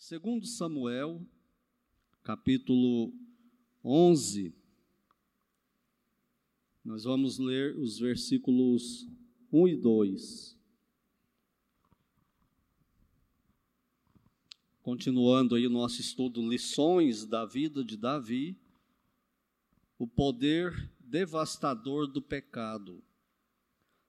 Segundo 0.00 0.46
Samuel, 0.46 1.20
capítulo 2.22 3.12
11, 3.84 4.54
nós 6.82 7.04
vamos 7.04 7.38
ler 7.38 7.76
os 7.76 7.98
versículos 7.98 9.06
1 9.52 9.68
e 9.68 9.76
2. 9.76 10.58
Continuando 14.80 15.54
aí 15.54 15.66
o 15.66 15.70
nosso 15.70 16.00
estudo, 16.00 16.48
lições 16.48 17.26
da 17.26 17.44
vida 17.44 17.84
de 17.84 17.98
Davi, 17.98 18.58
o 19.98 20.06
poder 20.06 20.90
devastador 20.98 22.06
do 22.06 22.22
pecado. 22.22 23.04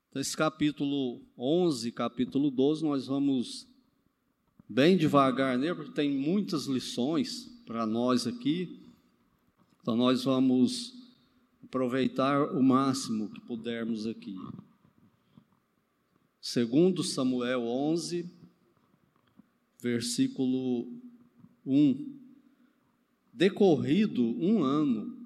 Então, 0.10 0.21
esse 0.21 0.38
capítulo 0.38 1.21
11, 1.38 1.92
capítulo 1.92 2.50
12, 2.50 2.82
nós 2.82 3.08
vamos 3.08 3.70
bem 4.72 4.96
devagar 4.96 5.58
nele, 5.58 5.76
porque 5.76 5.92
tem 5.92 6.10
muitas 6.10 6.66
lições 6.66 7.45
para 7.66 7.86
nós 7.86 8.26
aqui. 8.26 8.80
Então 9.82 9.98
nós 9.98 10.23
vamos 10.23 10.94
aproveitar 11.62 12.54
o 12.54 12.64
máximo 12.64 13.30
que 13.30 13.42
pudermos 13.42 14.08
aqui. 14.08 14.36
Segundo 16.40 17.04
Samuel 17.04 17.64
11, 17.64 18.26
versículo 19.78 20.88
1. 21.66 22.20
Decorrido 23.34 24.23
um 24.23 24.64
ano, 24.64 25.17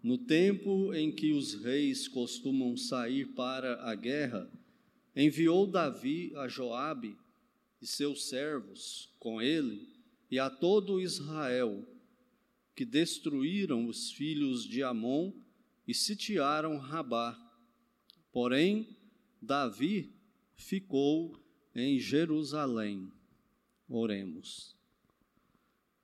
no 0.00 0.16
tempo 0.16 0.94
em 0.94 1.10
que 1.10 1.32
os 1.32 1.54
reis 1.54 2.06
costumam 2.06 2.76
sair 2.76 3.26
para 3.34 3.82
a 3.82 3.96
guerra, 3.96 4.48
enviou 5.16 5.66
Davi 5.66 6.32
a 6.36 6.46
Joabe 6.46 7.16
e 7.80 7.86
seus 7.86 8.28
servos 8.28 9.14
com 9.18 9.40
ele 9.40 9.88
e 10.30 10.38
a 10.38 10.50
todo 10.50 11.00
Israel, 11.00 11.86
que 12.74 12.84
destruíram 12.84 13.86
os 13.86 14.10
filhos 14.12 14.64
de 14.64 14.82
Amon 14.82 15.32
e 15.86 15.94
sitiaram 15.94 16.78
Rabá. 16.78 17.38
Porém, 18.32 18.96
Davi 19.40 20.12
ficou 20.56 21.40
em 21.74 21.98
Jerusalém. 21.98 23.12
Oremos. 23.88 24.74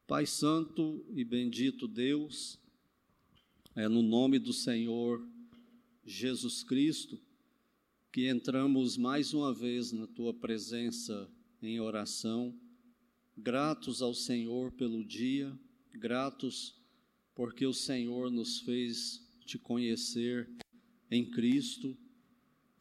Pai 0.06 0.26
Santo 0.26 1.04
e 1.14 1.24
bendito 1.24 1.88
Deus, 1.88 2.58
é 3.74 3.88
no 3.88 4.02
nome 4.02 4.38
do 4.38 4.52
Senhor 4.52 5.26
Jesus 6.04 6.62
Cristo 6.62 7.20
que 8.12 8.28
entramos 8.28 8.98
mais 8.98 9.32
uma 9.32 9.54
vez 9.54 9.90
na 9.90 10.06
tua 10.06 10.34
presença 10.34 11.30
em 11.62 11.80
oração, 11.80 12.54
gratos 13.36 14.02
ao 14.02 14.12
Senhor 14.12 14.72
pelo 14.72 15.04
dia, 15.04 15.56
gratos 15.94 16.74
porque 17.34 17.64
o 17.64 17.72
Senhor 17.72 18.30
nos 18.30 18.60
fez 18.60 19.24
te 19.46 19.58
conhecer 19.58 20.50
em 21.10 21.24
Cristo 21.30 21.96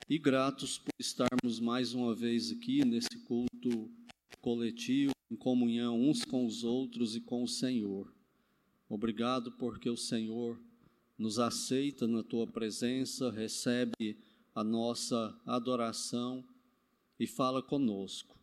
e 0.09 0.17
gratos 0.17 0.77
por 0.77 0.91
estarmos 0.99 1.59
mais 1.59 1.93
uma 1.93 2.15
vez 2.15 2.51
aqui 2.51 2.83
nesse 2.83 3.17
culto 3.25 3.89
coletivo, 4.41 5.13
em 5.29 5.35
comunhão 5.35 6.01
uns 6.01 6.25
com 6.25 6.45
os 6.45 6.63
outros 6.63 7.15
e 7.15 7.21
com 7.21 7.43
o 7.43 7.47
Senhor. 7.47 8.11
Obrigado 8.89 9.51
porque 9.53 9.89
o 9.89 9.95
Senhor 9.95 10.59
nos 11.17 11.39
aceita 11.39 12.07
na 12.07 12.23
tua 12.23 12.47
presença, 12.47 13.31
recebe 13.31 14.17
a 14.55 14.63
nossa 14.63 15.39
adoração 15.45 16.43
e 17.19 17.27
fala 17.27 17.61
conosco 17.61 18.40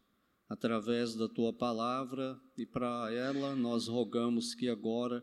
através 0.48 1.14
da 1.14 1.28
tua 1.28 1.52
palavra 1.52 2.40
e 2.56 2.64
para 2.64 3.12
ela 3.12 3.54
nós 3.54 3.86
rogamos 3.86 4.54
que 4.54 4.68
agora 4.68 5.22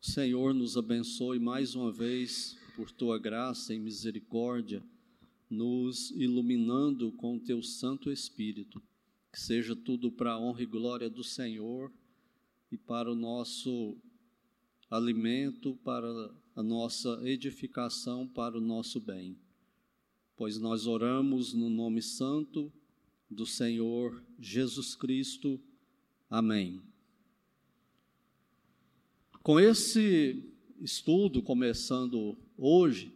o 0.00 0.06
Senhor 0.06 0.54
nos 0.54 0.76
abençoe 0.76 1.38
mais 1.38 1.74
uma 1.74 1.90
vez 1.90 2.56
por 2.76 2.90
tua 2.90 3.18
graça 3.18 3.74
e 3.74 3.78
misericórdia, 3.78 4.82
nos 5.50 6.10
iluminando 6.12 7.12
com 7.12 7.36
o 7.36 7.40
teu 7.40 7.62
Santo 7.62 8.10
Espírito. 8.10 8.80
Que 9.32 9.38
seja 9.38 9.76
tudo 9.76 10.10
para 10.10 10.32
a 10.32 10.40
honra 10.40 10.62
e 10.62 10.66
glória 10.66 11.10
do 11.10 11.22
Senhor 11.22 11.92
e 12.72 12.78
para 12.78 13.12
o 13.12 13.14
nosso 13.14 13.98
alimento, 14.88 15.76
para 15.84 16.08
a 16.56 16.62
nossa 16.62 17.20
edificação, 17.22 18.26
para 18.26 18.56
o 18.56 18.60
nosso 18.60 19.00
bem. 19.00 19.38
Pois 20.36 20.58
nós 20.58 20.86
oramos 20.86 21.52
no 21.52 21.68
nome 21.68 22.00
santo 22.00 22.72
do 23.30 23.46
Senhor 23.46 24.22
Jesus 24.38 24.94
Cristo. 24.96 25.60
Amém. 26.28 26.82
Com 29.42 29.58
esse 29.58 30.44
estudo 30.80 31.42
começando 31.42 32.36
hoje, 32.58 33.14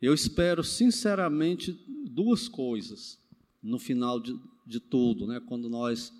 eu 0.00 0.14
espero 0.14 0.64
sinceramente 0.64 1.72
duas 2.08 2.48
coisas 2.48 3.20
no 3.62 3.78
final 3.78 4.18
de, 4.18 4.38
de 4.66 4.80
tudo, 4.80 5.26
né? 5.26 5.40
quando 5.40 5.68
nós 5.68 6.12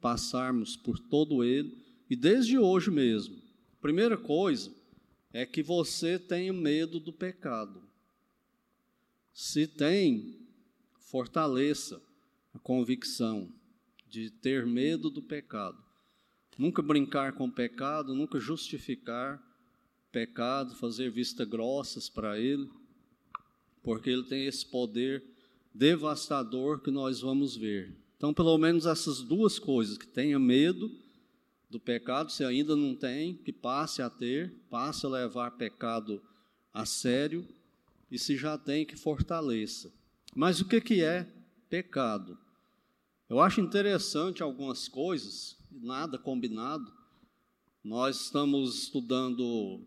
passarmos 0.00 0.76
por 0.76 0.98
todo 0.98 1.42
ele, 1.42 1.78
e 2.10 2.14
desde 2.14 2.58
hoje 2.58 2.90
mesmo. 2.90 3.42
Primeira 3.80 4.16
coisa 4.16 4.72
é 5.32 5.44
que 5.46 5.62
você 5.62 6.18
tenha 6.18 6.52
medo 6.52 7.00
do 7.00 7.12
pecado. 7.12 7.82
Se 9.32 9.66
tem, 9.66 10.38
fortaleça 10.98 12.00
a 12.54 12.58
convicção 12.58 13.52
de 14.08 14.30
ter 14.30 14.64
medo 14.64 15.10
do 15.10 15.20
pecado. 15.20 15.82
Nunca 16.56 16.80
brincar 16.80 17.32
com 17.32 17.46
o 17.46 17.52
pecado, 17.52 18.14
nunca 18.14 18.38
justificar 18.38 19.42
pecado, 20.12 20.76
fazer 20.76 21.10
vista 21.10 21.44
grossas 21.44 22.08
para 22.08 22.38
ele, 22.38 22.70
porque 23.82 24.08
ele 24.08 24.22
tem 24.22 24.46
esse 24.46 24.64
poder 24.64 25.24
devastador 25.74 26.80
que 26.80 26.92
nós 26.92 27.20
vamos 27.20 27.56
ver. 27.56 27.92
Então, 28.16 28.32
pelo 28.32 28.56
menos 28.56 28.86
essas 28.86 29.20
duas 29.20 29.58
coisas, 29.58 29.98
que 29.98 30.06
tenha 30.06 30.38
medo 30.38 30.88
do 31.68 31.80
pecado, 31.80 32.30
se 32.30 32.44
ainda 32.44 32.76
não 32.76 32.94
tem, 32.94 33.34
que 33.34 33.52
passe 33.52 34.00
a 34.00 34.08
ter, 34.08 34.54
passe 34.70 35.04
a 35.04 35.08
levar 35.08 35.50
pecado 35.52 36.22
a 36.72 36.86
sério, 36.86 37.44
e 38.08 38.16
se 38.16 38.36
já 38.36 38.56
tem, 38.56 38.86
que 38.86 38.94
fortaleça. 38.94 39.92
Mas 40.36 40.60
o 40.60 40.64
que 40.64 41.02
é 41.02 41.28
pecado? 41.68 42.38
Eu 43.26 43.40
acho 43.40 43.60
interessante 43.62 44.42
algumas 44.42 44.86
coisas, 44.86 45.56
nada 45.70 46.18
combinado. 46.18 46.92
Nós 47.82 48.20
estamos 48.20 48.82
estudando 48.82 49.82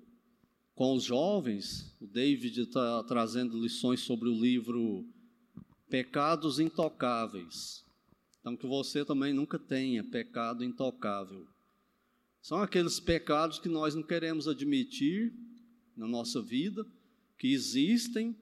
com 0.74 0.96
os 0.96 1.04
jovens, 1.04 1.96
o 2.02 2.08
David 2.08 2.62
está 2.62 3.04
trazendo 3.04 3.62
lições 3.62 4.00
sobre 4.00 4.28
o 4.28 4.34
livro 4.34 5.08
Pecados 5.88 6.60
Intocáveis. 6.60 7.86
Então, 8.40 8.58
que 8.58 8.66
você 8.66 9.06
também 9.06 9.34
nunca 9.34 9.60
tenha 9.60 10.04
pecado 10.04 10.64
intocável. 10.64 11.48
São 12.42 12.60
aqueles 12.60 13.00
pecados 13.00 13.60
que 13.60 13.70
nós 13.70 13.94
não 13.94 14.04
queremos 14.04 14.48
admitir 14.48 15.32
na 15.96 16.08
nossa 16.08 16.42
vida, 16.42 16.84
que 17.38 17.54
existem, 17.54 18.36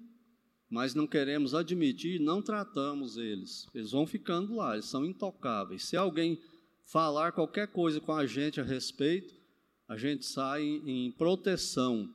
mas 0.76 0.94
não 0.94 1.08
queremos 1.08 1.56
admitir, 1.56 2.20
não 2.20 2.42
tratamos 2.42 3.16
eles. 3.16 3.66
Eles 3.74 3.92
vão 3.92 4.06
ficando 4.06 4.56
lá, 4.56 4.74
eles 4.74 4.84
são 4.84 5.06
intocáveis. 5.06 5.86
Se 5.86 5.96
alguém 5.96 6.38
falar 6.84 7.32
qualquer 7.32 7.70
coisa 7.70 8.02
com 8.02 8.12
a 8.12 8.26
gente 8.26 8.60
a 8.60 8.64
respeito, 8.66 9.34
a 9.88 9.96
gente 9.96 10.26
sai 10.26 10.64
em 10.64 11.14
proteção 11.14 12.14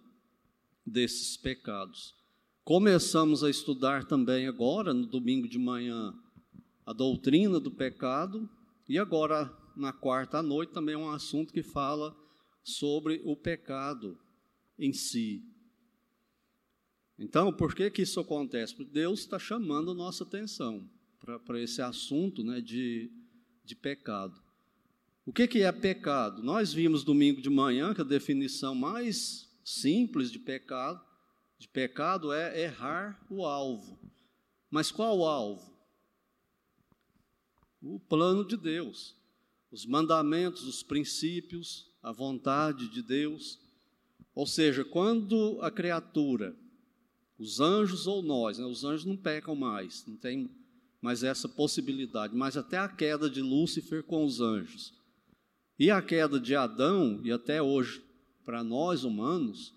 desses 0.84 1.38
pecados. 1.38 2.14
Começamos 2.62 3.42
a 3.42 3.48
estudar 3.48 4.04
também 4.04 4.46
agora, 4.46 4.92
no 4.92 5.06
domingo 5.06 5.48
de 5.48 5.58
manhã, 5.58 6.12
a 6.84 6.92
doutrina 6.92 7.58
do 7.58 7.70
pecado, 7.70 8.46
e 8.86 8.98
agora, 8.98 9.50
na 9.74 9.90
quarta 9.90 10.40
à 10.40 10.42
noite, 10.42 10.74
também 10.74 10.96
é 10.96 10.98
um 10.98 11.10
assunto 11.10 11.50
que 11.50 11.62
fala 11.62 12.14
sobre 12.62 13.22
o 13.24 13.34
pecado 13.34 14.18
em 14.78 14.92
si. 14.92 15.49
Então, 17.20 17.52
por 17.52 17.74
que, 17.74 17.90
que 17.90 18.00
isso 18.00 18.18
acontece? 18.18 18.74
Porque 18.74 18.90
Deus 18.90 19.20
está 19.20 19.38
chamando 19.38 19.90
a 19.90 19.94
nossa 19.94 20.24
atenção 20.24 20.88
para 21.44 21.60
esse 21.60 21.82
assunto 21.82 22.42
né, 22.42 22.62
de, 22.62 23.12
de 23.62 23.76
pecado. 23.76 24.40
O 25.26 25.32
que, 25.32 25.46
que 25.46 25.62
é 25.62 25.70
pecado? 25.70 26.42
Nós 26.42 26.72
vimos 26.72 27.04
domingo 27.04 27.42
de 27.42 27.50
manhã 27.50 27.92
que 27.92 28.00
a 28.00 28.04
definição 28.04 28.74
mais 28.74 29.54
simples 29.62 30.32
de 30.32 30.38
pecado, 30.38 30.98
de 31.58 31.68
pecado 31.68 32.32
é 32.32 32.62
errar 32.62 33.22
o 33.28 33.44
alvo. 33.44 34.00
Mas 34.70 34.90
qual 34.90 35.18
o 35.18 35.26
alvo? 35.26 35.70
O 37.82 38.00
plano 38.00 38.46
de 38.46 38.56
Deus, 38.56 39.14
os 39.70 39.84
mandamentos, 39.84 40.66
os 40.66 40.82
princípios, 40.82 41.86
a 42.02 42.12
vontade 42.12 42.88
de 42.88 43.02
Deus. 43.02 43.60
Ou 44.34 44.46
seja, 44.46 44.86
quando 44.86 45.60
a 45.60 45.70
criatura 45.70 46.56
os 47.40 47.58
anjos 47.58 48.06
ou 48.06 48.22
nós, 48.22 48.58
né? 48.58 48.66
os 48.66 48.84
anjos 48.84 49.06
não 49.06 49.16
pecam 49.16 49.54
mais, 49.54 50.04
não 50.06 50.14
tem 50.14 50.50
mais 51.00 51.22
essa 51.22 51.48
possibilidade, 51.48 52.36
mas 52.36 52.54
até 52.54 52.76
a 52.76 52.86
queda 52.86 53.30
de 53.30 53.40
Lúcifer 53.40 54.02
com 54.04 54.26
os 54.26 54.42
anjos. 54.42 54.92
E 55.78 55.90
a 55.90 56.02
queda 56.02 56.38
de 56.38 56.54
Adão, 56.54 57.18
e 57.24 57.32
até 57.32 57.62
hoje, 57.62 58.04
para 58.44 58.62
nós 58.62 59.04
humanos, 59.04 59.74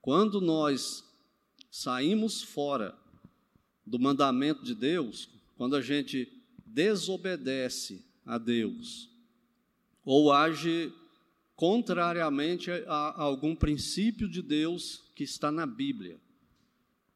quando 0.00 0.40
nós 0.40 1.04
saímos 1.68 2.40
fora 2.40 2.96
do 3.84 3.98
mandamento 3.98 4.62
de 4.62 4.72
Deus, 4.72 5.28
quando 5.56 5.74
a 5.74 5.80
gente 5.80 6.28
desobedece 6.64 8.06
a 8.24 8.38
Deus, 8.38 9.10
ou 10.04 10.32
age 10.32 10.92
contrariamente 11.56 12.70
a 12.86 13.20
algum 13.20 13.56
princípio 13.56 14.28
de 14.28 14.40
Deus 14.40 15.10
que 15.16 15.24
está 15.24 15.50
na 15.50 15.66
Bíblia. 15.66 16.21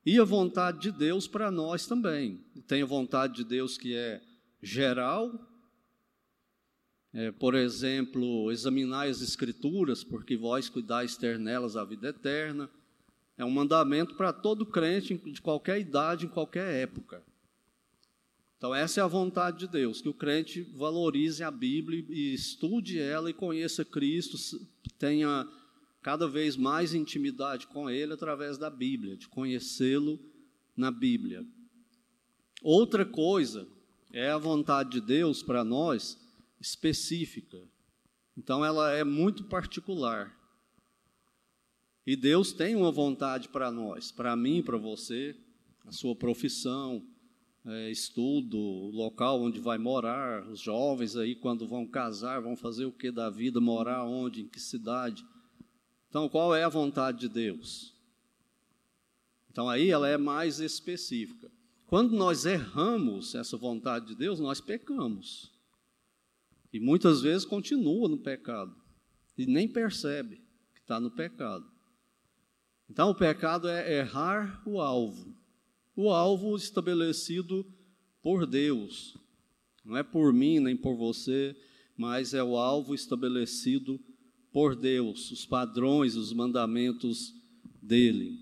E 0.06 0.20
a 0.20 0.24
vontade 0.24 0.78
de 0.78 0.92
Deus 0.92 1.26
para 1.26 1.50
nós 1.50 1.84
também. 1.84 2.40
Tem 2.68 2.80
a 2.80 2.86
vontade 2.86 3.34
de 3.34 3.44
Deus 3.44 3.76
que 3.76 3.92
é 3.92 4.22
geral, 4.62 5.32
é, 7.12 7.32
por 7.32 7.56
exemplo, 7.56 8.52
examinar 8.52 9.08
as 9.08 9.20
Escrituras, 9.20 10.04
porque 10.04 10.36
vós 10.36 10.68
cuidais 10.68 11.16
ter 11.16 11.40
nelas 11.40 11.76
a 11.76 11.84
vida 11.84 12.10
eterna. 12.10 12.70
É 13.36 13.44
um 13.44 13.50
mandamento 13.50 14.14
para 14.14 14.32
todo 14.32 14.64
crente, 14.64 15.16
de 15.16 15.42
qualquer 15.42 15.80
idade, 15.80 16.26
em 16.26 16.28
qualquer 16.28 16.72
época. 16.82 17.20
Então, 18.58 18.72
essa 18.72 19.00
é 19.00 19.02
a 19.02 19.08
vontade 19.08 19.58
de 19.58 19.68
Deus, 19.68 20.00
que 20.00 20.08
o 20.08 20.14
crente 20.14 20.62
valorize 20.76 21.42
a 21.42 21.50
Bíblia 21.50 22.04
e 22.08 22.32
estude 22.32 23.00
ela 23.00 23.28
e 23.28 23.34
conheça 23.34 23.84
Cristo, 23.84 24.38
tenha 24.98 25.48
cada 26.06 26.28
vez 26.28 26.56
mais 26.56 26.94
intimidade 26.94 27.66
com 27.66 27.90
Ele 27.90 28.12
através 28.12 28.56
da 28.56 28.70
Bíblia, 28.70 29.16
de 29.16 29.26
conhecê-lo 29.26 30.20
na 30.76 30.88
Bíblia. 30.88 31.44
Outra 32.62 33.04
coisa 33.04 33.66
é 34.12 34.30
a 34.30 34.38
vontade 34.38 34.90
de 34.90 35.00
Deus 35.00 35.42
para 35.42 35.64
nós 35.64 36.16
específica. 36.60 37.60
Então 38.38 38.64
ela 38.64 38.92
é 38.92 39.02
muito 39.02 39.42
particular. 39.46 40.32
E 42.06 42.14
Deus 42.14 42.52
tem 42.52 42.76
uma 42.76 42.92
vontade 42.92 43.48
para 43.48 43.72
nós, 43.72 44.12
para 44.12 44.36
mim, 44.36 44.62
para 44.62 44.78
você, 44.78 45.34
a 45.84 45.90
sua 45.90 46.14
profissão, 46.14 47.04
é, 47.64 47.90
estudo, 47.90 48.56
o 48.56 48.90
local 48.92 49.42
onde 49.42 49.58
vai 49.58 49.76
morar, 49.76 50.46
os 50.46 50.60
jovens 50.60 51.16
aí 51.16 51.34
quando 51.34 51.66
vão 51.66 51.84
casar, 51.84 52.40
vão 52.40 52.54
fazer 52.54 52.84
o 52.84 52.92
que 52.92 53.10
da 53.10 53.28
vida, 53.28 53.60
morar 53.60 54.04
onde, 54.04 54.42
em 54.42 54.46
que 54.46 54.60
cidade. 54.60 55.26
Então, 56.08 56.28
qual 56.28 56.54
é 56.54 56.64
a 56.64 56.68
vontade 56.68 57.20
de 57.20 57.28
Deus? 57.28 57.96
Então 59.56 59.70
aí 59.70 59.88
ela 59.88 60.06
é 60.06 60.18
mais 60.18 60.60
específica. 60.60 61.50
Quando 61.86 62.14
nós 62.14 62.44
erramos 62.44 63.34
essa 63.34 63.56
vontade 63.56 64.08
de 64.08 64.14
Deus, 64.14 64.38
nós 64.38 64.60
pecamos. 64.60 65.50
E 66.70 66.78
muitas 66.78 67.22
vezes 67.22 67.46
continua 67.46 68.06
no 68.06 68.18
pecado. 68.18 68.76
E 69.38 69.46
nem 69.46 69.66
percebe 69.66 70.42
que 70.74 70.80
está 70.80 71.00
no 71.00 71.10
pecado. 71.10 71.64
Então, 72.90 73.08
o 73.08 73.14
pecado 73.14 73.66
é 73.66 74.00
errar 74.00 74.62
o 74.66 74.78
alvo. 74.78 75.34
O 75.96 76.10
alvo 76.10 76.54
estabelecido 76.54 77.66
por 78.20 78.44
Deus. 78.46 79.16
Não 79.82 79.96
é 79.96 80.02
por 80.02 80.34
mim 80.34 80.60
nem 80.60 80.76
por 80.76 80.96
você, 80.96 81.56
mas 81.96 82.34
é 82.34 82.44
o 82.44 82.58
alvo 82.58 82.94
estabelecido 82.94 83.98
por 83.98 84.15
Deus, 84.74 85.30
os 85.30 85.44
padrões, 85.44 86.16
os 86.16 86.32
mandamentos 86.32 87.34
dele. 87.82 88.38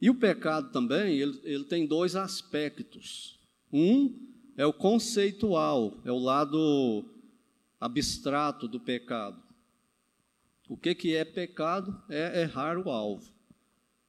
E 0.00 0.08
o 0.08 0.14
pecado 0.14 0.70
também, 0.70 1.18
ele, 1.18 1.40
ele 1.42 1.64
tem 1.64 1.84
dois 1.84 2.14
aspectos. 2.14 3.40
Um 3.72 4.14
é 4.56 4.64
o 4.64 4.72
conceitual, 4.72 5.98
é 6.04 6.12
o 6.12 6.18
lado 6.18 7.04
abstrato 7.80 8.68
do 8.68 8.78
pecado. 8.78 9.42
O 10.68 10.76
que, 10.76 10.94
que 10.94 11.16
é 11.16 11.24
pecado? 11.24 12.00
É 12.08 12.42
errar 12.42 12.78
o 12.78 12.88
alvo. 12.88 13.28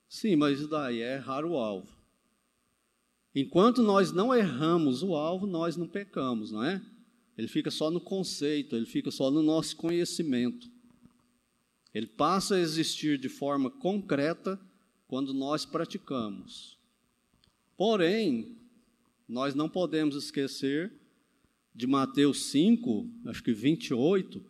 Sim, 0.08 0.36
mas 0.36 0.68
daí 0.68 1.02
é 1.02 1.16
errar 1.16 1.44
o 1.46 1.58
alvo. 1.58 1.90
Enquanto 3.34 3.82
nós 3.82 4.12
não 4.12 4.36
erramos 4.36 5.02
o 5.02 5.16
alvo, 5.16 5.48
nós 5.48 5.76
não 5.76 5.88
pecamos, 5.88 6.52
não 6.52 6.64
é? 6.64 6.80
Ele 7.38 7.48
fica 7.48 7.72
só 7.72 7.90
no 7.90 8.02
conceito, 8.02 8.76
ele 8.76 8.86
fica 8.86 9.10
só 9.10 9.32
no 9.32 9.42
nosso 9.42 9.76
conhecimento. 9.78 10.70
Ele 11.94 12.08
passa 12.08 12.56
a 12.56 12.60
existir 12.60 13.18
de 13.18 13.30
forma 13.30 13.70
concreta 13.70 14.60
quando 15.08 15.34
nós 15.34 15.66
praticamos. 15.66 16.78
Porém, 17.76 18.58
nós 19.28 19.56
não 19.56 19.70
podemos 19.70 20.16
esquecer 20.16 20.92
de 21.74 21.88
Mateus 21.88 22.46
5, 22.52 23.10
acho 23.26 23.44
que 23.44 23.54
28, 23.54 24.44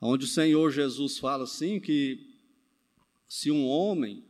onde 0.00 0.24
o 0.24 0.28
Senhor 0.28 0.70
Jesus 0.70 1.18
fala 1.18 1.44
assim 1.44 1.78
que 1.78 2.18
se 3.28 3.50
um 3.50 3.66
homem 3.66 4.24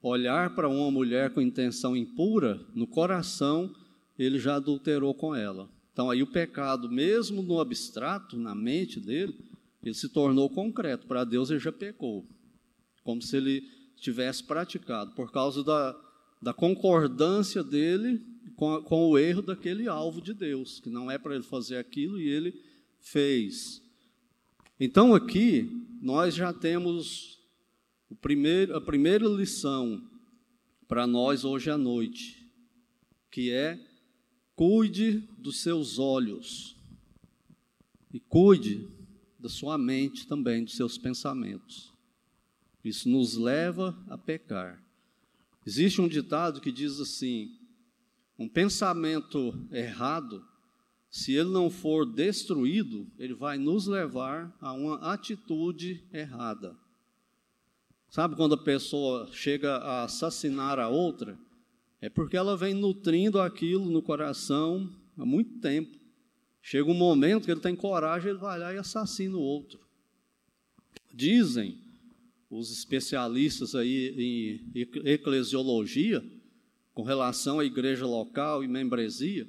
olhar 0.00 0.54
para 0.54 0.68
uma 0.68 0.90
mulher 0.90 1.34
com 1.34 1.40
intenção 1.40 1.96
impura, 1.96 2.64
no 2.74 2.86
coração 2.86 3.74
ele 4.18 4.38
já 4.38 4.56
adulterou 4.56 5.14
com 5.14 5.34
ela. 5.34 5.68
Então 5.92 6.10
aí 6.10 6.22
o 6.22 6.26
pecado, 6.26 6.90
mesmo 6.90 7.42
no 7.42 7.60
abstrato, 7.60 8.36
na 8.38 8.54
mente 8.54 9.00
dele, 9.00 9.36
ele 9.82 9.94
se 9.94 10.08
tornou 10.08 10.50
concreto. 10.50 11.06
Para 11.06 11.24
Deus 11.24 11.50
ele 11.50 11.60
já 11.60 11.72
pecou, 11.72 12.26
como 13.02 13.22
se 13.22 13.36
ele 13.36 13.62
tivesse 13.96 14.44
praticado, 14.44 15.12
por 15.12 15.30
causa 15.32 15.62
da, 15.64 15.98
da 16.40 16.52
concordância 16.52 17.62
dele 17.64 18.24
com, 18.56 18.82
com 18.82 19.08
o 19.08 19.18
erro 19.18 19.42
daquele 19.42 19.88
alvo 19.88 20.20
de 20.20 20.34
Deus, 20.34 20.80
que 20.80 20.90
não 20.90 21.10
é 21.10 21.18
para 21.18 21.34
ele 21.34 21.44
fazer 21.44 21.76
aquilo 21.76 22.20
e 22.20 22.28
ele 22.28 22.60
fez. 23.00 23.82
Então 24.78 25.14
aqui 25.14 25.70
nós 26.00 26.34
já 26.34 26.52
temos 26.52 27.38
o 28.08 28.14
primeiro, 28.14 28.76
a 28.76 28.80
primeira 28.80 29.26
lição 29.26 30.02
para 30.86 31.06
nós 31.06 31.44
hoje 31.44 31.70
à 31.70 31.76
noite, 31.76 32.46
que 33.30 33.50
é 33.50 33.78
cuide 34.56 35.22
dos 35.38 35.60
seus 35.60 35.98
olhos 35.98 36.76
e 38.12 38.18
cuide 38.18 38.88
da 39.38 39.48
sua 39.48 39.78
mente 39.78 40.26
também, 40.26 40.64
dos 40.64 40.74
seus 40.74 40.98
pensamentos. 40.98 41.92
Isso 42.84 43.08
nos 43.08 43.36
leva 43.36 43.96
a 44.08 44.16
pecar. 44.16 44.82
Existe 45.66 46.00
um 46.00 46.08
ditado 46.08 46.60
que 46.60 46.72
diz 46.72 46.98
assim: 47.00 47.58
um 48.38 48.48
pensamento 48.48 49.54
errado, 49.70 50.44
se 51.10 51.34
ele 51.34 51.50
não 51.50 51.70
for 51.70 52.06
destruído, 52.06 53.06
ele 53.18 53.34
vai 53.34 53.58
nos 53.58 53.86
levar 53.86 54.56
a 54.60 54.72
uma 54.72 54.96
atitude 55.12 56.04
errada. 56.12 56.76
Sabe 58.08 58.36
quando 58.36 58.54
a 58.54 58.62
pessoa 58.62 59.28
chega 59.32 59.76
a 59.76 60.04
assassinar 60.04 60.78
a 60.78 60.88
outra? 60.88 61.38
É 62.00 62.08
porque 62.08 62.36
ela 62.36 62.56
vem 62.56 62.72
nutrindo 62.72 63.40
aquilo 63.40 63.90
no 63.90 64.00
coração 64.00 64.90
há 65.16 65.26
muito 65.26 65.58
tempo. 65.58 65.97
Chega 66.60 66.90
um 66.90 66.94
momento 66.94 67.44
que 67.44 67.50
ele 67.50 67.60
tem 67.60 67.74
coragem, 67.74 68.30
ele 68.30 68.38
vai 68.38 68.58
lá 68.58 68.74
e 68.74 68.78
assassina 68.78 69.36
o 69.36 69.40
outro. 69.40 69.80
Dizem 71.12 71.78
os 72.50 72.70
especialistas 72.70 73.74
aí 73.74 74.60
em 74.74 74.86
eclesiologia 75.04 76.24
com 76.94 77.02
relação 77.02 77.60
à 77.60 77.64
igreja 77.64 78.06
local 78.06 78.64
e 78.64 78.68
membresia, 78.68 79.46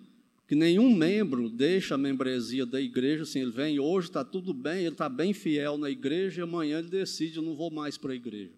que 0.47 0.55
nenhum 0.55 0.95
membro 0.95 1.49
deixa 1.49 1.95
a 1.95 1.97
membresia 1.97 2.65
da 2.65 2.81
igreja 2.81 3.23
assim, 3.23 3.41
ele 3.41 3.51
vem 3.51 3.79
hoje, 3.79 4.07
está 4.07 4.23
tudo 4.23 4.53
bem, 4.53 4.81
ele 4.81 4.89
está 4.89 5.07
bem 5.07 5.33
fiel 5.33 5.77
na 5.77 5.89
igreja, 5.89 6.41
e 6.41 6.43
amanhã 6.43 6.79
ele 6.79 6.89
decide, 6.89 7.37
eu 7.37 7.43
não 7.43 7.55
vou 7.55 7.71
mais 7.71 7.97
para 7.97 8.13
a 8.13 8.15
igreja. 8.15 8.53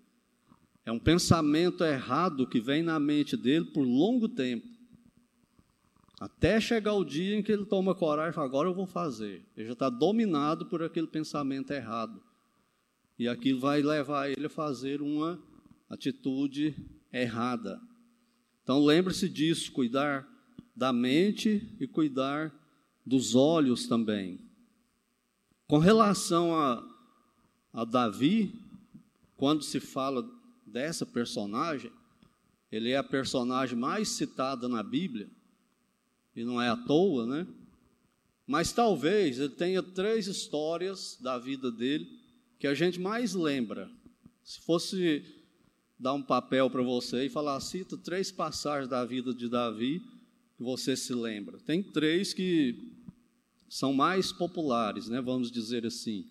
É 0.86 0.92
um 0.92 1.00
pensamento 1.00 1.84
errado 1.84 2.48
que 2.48 2.60
vem 2.60 2.82
na 2.82 3.00
mente 3.00 3.38
dele 3.38 3.66
por 3.66 3.84
longo 3.84 4.28
tempo. 4.28 4.68
Até 6.22 6.62
chegar 6.62 6.94
o 6.94 7.04
dia 7.04 7.36
em 7.36 7.42
que 7.42 7.52
ele 7.52 7.66
toma 7.66 7.96
coragem 7.96 8.30
e 8.30 8.36
fala, 8.36 8.46
agora 8.46 8.70
eu 8.70 8.76
vou 8.76 8.86
fazer. 8.86 9.44
Ele 9.58 9.66
já 9.66 9.74
está 9.74 9.90
dominado 9.90 10.68
por 10.68 10.84
aquele 10.84 11.08
pensamento 11.08 11.72
errado. 11.72 12.22
E 13.18 13.28
aquilo 13.28 13.60
vai 13.60 13.82
levar 13.82 14.30
ele 14.30 14.46
a 14.46 14.50
fazer 14.50 15.02
uma 15.02 15.42
atitude 15.90 16.76
errada. 17.12 17.82
Então 18.62 18.86
lembre-se 18.86 19.28
disso, 19.28 19.72
cuidar 19.72 20.28
da 20.76 20.94
mente 20.94 21.76
e 21.80 21.88
cuidar 21.88 22.54
dos 23.04 23.34
olhos 23.34 23.88
também. 23.88 24.40
Com 25.66 25.80
relação 25.80 26.54
a, 26.54 26.88
a 27.74 27.84
Davi, 27.84 28.54
quando 29.36 29.64
se 29.64 29.80
fala 29.80 30.24
dessa 30.68 31.04
personagem, 31.04 31.92
ele 32.72 32.92
é 32.92 32.98
a 32.98 33.04
personagem 33.04 33.76
mais 33.76 34.10
citada 34.10 34.70
na 34.70 34.84
Bíblia, 34.84 35.28
e 36.36 36.44
não 36.44 36.62
é 36.62 36.70
à 36.70 36.78
toa, 36.78 37.26
né? 37.26 37.48
Mas 38.48 38.72
talvez 38.72 39.40
ele 39.40 39.50
tenha 39.50 39.82
três 39.82 40.28
histórias 40.28 41.18
da 41.22 41.38
vida 41.38 41.72
dele 41.72 42.20
que 42.60 42.68
a 42.68 42.74
gente 42.74 43.00
mais 43.00 43.34
lembra. 43.34 43.90
Se 44.44 44.60
fosse 44.62 45.24
dar 45.98 46.14
um 46.14 46.22
papel 46.22 46.70
para 46.70 46.82
você 46.82 47.26
e 47.26 47.30
falar, 47.30 47.60
cita 47.60 47.98
três 47.98 48.32
passagens 48.32 48.90
da 48.90 49.06
vida 49.06 49.34
de 49.34 49.48
Davi 49.48 50.02
que 50.58 50.64
você 50.64 50.96
se 50.96 51.14
lembra. 51.14 51.60
Tem 51.60 51.82
três 51.82 52.34
que 52.34 52.92
são 53.70 53.94
mais 53.94 54.32
populares, 54.32 55.08
né, 55.08 55.22
vamos 55.22 55.50
dizer 55.50 55.86
assim. 55.86 56.30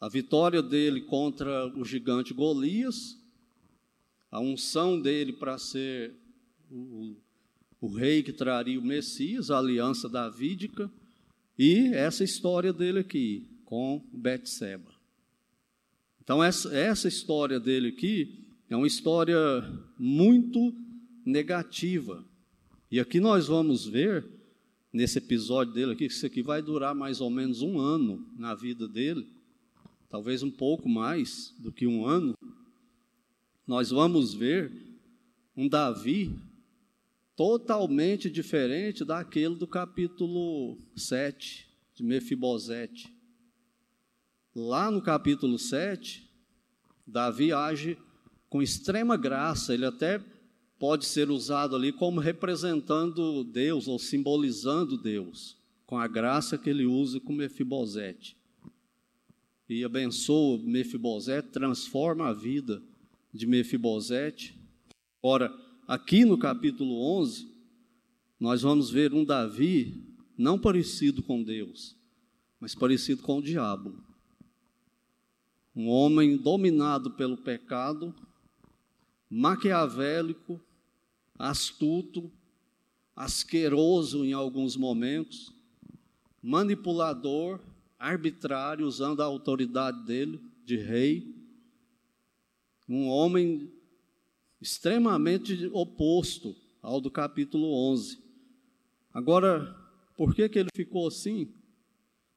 a 0.00 0.08
vitória 0.08 0.60
dele 0.60 1.02
contra 1.02 1.68
o 1.78 1.84
gigante 1.84 2.34
Golias, 2.34 3.16
a 4.28 4.40
unção 4.40 5.00
dele 5.00 5.32
para 5.32 5.56
ser 5.56 6.16
o, 6.68 7.16
o, 7.82 7.88
rei 7.88 8.22
que 8.22 8.32
traria 8.32 8.78
o 8.78 8.84
Messias, 8.84 9.50
a 9.50 9.58
aliança 9.58 10.08
davídica, 10.08 10.88
e 11.58 11.88
essa 11.88 12.22
história 12.22 12.72
dele 12.72 13.00
aqui, 13.00 13.44
com 13.64 14.00
Betseba. 14.12 14.90
Então, 16.22 16.42
essa, 16.42 16.72
essa 16.72 17.08
história 17.08 17.58
dele 17.58 17.88
aqui 17.88 18.38
é 18.70 18.76
uma 18.76 18.86
história 18.86 19.36
muito 19.98 20.72
negativa. 21.26 22.24
E 22.88 23.00
aqui 23.00 23.18
nós 23.18 23.48
vamos 23.48 23.84
ver, 23.84 24.24
nesse 24.92 25.18
episódio 25.18 25.74
dele 25.74 25.92
aqui, 25.92 26.06
que 26.06 26.14
isso 26.14 26.24
aqui 26.24 26.40
vai 26.40 26.62
durar 26.62 26.94
mais 26.94 27.20
ou 27.20 27.30
menos 27.30 27.62
um 27.62 27.80
ano 27.80 28.24
na 28.38 28.54
vida 28.54 28.86
dele, 28.86 29.26
talvez 30.08 30.44
um 30.44 30.50
pouco 30.50 30.88
mais 30.88 31.52
do 31.58 31.72
que 31.72 31.86
um 31.86 32.06
ano. 32.06 32.34
Nós 33.66 33.90
vamos 33.90 34.32
ver 34.32 34.70
um 35.56 35.68
Davi 35.68 36.30
totalmente 37.36 38.30
diferente 38.30 39.04
daquele 39.04 39.54
do 39.54 39.66
capítulo 39.66 40.78
7 40.96 41.68
de 41.94 42.02
Mefibosete. 42.02 43.12
Lá 44.54 44.90
no 44.90 45.00
capítulo 45.00 45.58
7, 45.58 46.30
Davi 47.06 47.52
age 47.52 47.96
com 48.48 48.62
extrema 48.62 49.16
graça, 49.16 49.72
ele 49.72 49.86
até 49.86 50.22
pode 50.78 51.06
ser 51.06 51.30
usado 51.30 51.74
ali 51.74 51.92
como 51.92 52.20
representando 52.20 53.44
Deus 53.44 53.88
ou 53.88 53.98
simbolizando 53.98 54.98
Deus, 54.98 55.56
com 55.86 55.96
a 55.96 56.06
graça 56.06 56.58
que 56.58 56.68
ele 56.68 56.84
usa 56.84 57.18
com 57.18 57.32
Mefibosete. 57.32 58.36
E 59.68 59.82
abençoa 59.84 60.58
Mefibosete, 60.58 61.48
transforma 61.48 62.28
a 62.28 62.32
vida 62.34 62.82
de 63.32 63.46
Mefibosete. 63.46 64.58
Ora, 65.22 65.50
aqui 65.86 66.24
no 66.24 66.38
capítulo 66.38 67.00
11, 67.18 67.50
nós 68.38 68.62
vamos 68.62 68.90
ver 68.90 69.12
um 69.12 69.24
Davi 69.24 70.04
não 70.36 70.58
parecido 70.58 71.22
com 71.22 71.42
Deus, 71.42 71.96
mas 72.58 72.74
parecido 72.74 73.22
com 73.22 73.38
o 73.38 73.42
diabo. 73.42 73.94
Um 75.74 75.88
homem 75.88 76.36
dominado 76.36 77.12
pelo 77.12 77.36
pecado, 77.36 78.14
maquiavélico, 79.30 80.60
astuto, 81.38 82.30
asqueroso 83.14 84.24
em 84.24 84.32
alguns 84.32 84.76
momentos, 84.76 85.54
manipulador, 86.42 87.60
arbitrário, 87.98 88.86
usando 88.86 89.20
a 89.20 89.24
autoridade 89.24 90.04
dele 90.04 90.40
de 90.64 90.76
rei, 90.76 91.34
um 92.88 93.06
homem 93.08 93.72
extremamente 94.62 95.68
oposto 95.72 96.54
ao 96.80 97.00
do 97.00 97.10
capítulo 97.10 97.72
11. 97.90 98.22
Agora, 99.12 99.76
por 100.16 100.34
que, 100.34 100.48
que 100.48 100.58
ele 100.58 100.68
ficou 100.74 101.08
assim? 101.08 101.52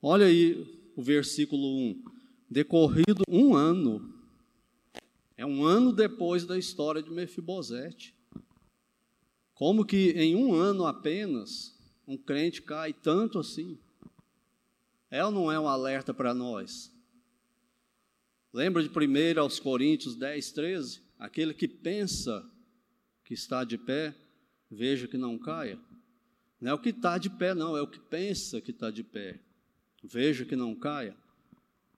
Olha 0.01 0.25
aí 0.25 0.91
o 0.95 1.03
versículo 1.03 1.63
1. 1.63 2.03
Decorrido 2.49 3.21
um 3.29 3.55
ano, 3.55 4.11
é 5.37 5.45
um 5.45 5.63
ano 5.63 5.93
depois 5.93 6.45
da 6.45 6.57
história 6.57 7.01
de 7.01 7.11
Mefibosete. 7.11 8.15
Como 9.53 9.85
que 9.85 10.11
em 10.11 10.35
um 10.35 10.53
ano 10.53 10.85
apenas 10.85 11.77
um 12.07 12.17
crente 12.17 12.61
cai 12.61 12.91
tanto 12.91 13.37
assim? 13.37 13.77
É 15.11 15.23
ou 15.23 15.31
não 15.31 15.51
é 15.51 15.59
um 15.59 15.67
alerta 15.67 16.13
para 16.13 16.33
nós? 16.33 16.91
Lembra 18.51 18.81
de 18.81 18.89
1 18.89 19.39
aos 19.39 19.59
Coríntios 19.59 20.15
10, 20.15 20.51
13? 20.51 21.04
Aquele 21.17 21.53
que 21.53 21.67
pensa 21.67 22.47
que 23.23 23.33
está 23.33 23.63
de 23.63 23.77
pé, 23.77 24.15
veja 24.69 25.07
que 25.07 25.17
não 25.17 25.37
caia. 25.37 25.79
Não 26.59 26.71
é 26.71 26.73
o 26.73 26.79
que 26.79 26.89
está 26.89 27.17
de 27.17 27.29
pé, 27.29 27.53
não, 27.53 27.75
é 27.75 27.81
o 27.81 27.87
que 27.87 27.99
pensa 27.99 28.61
que 28.61 28.71
está 28.71 28.91
de 28.91 29.03
pé. 29.03 29.39
Veja 30.03 30.45
que 30.45 30.55
não 30.55 30.75
caia. 30.75 31.15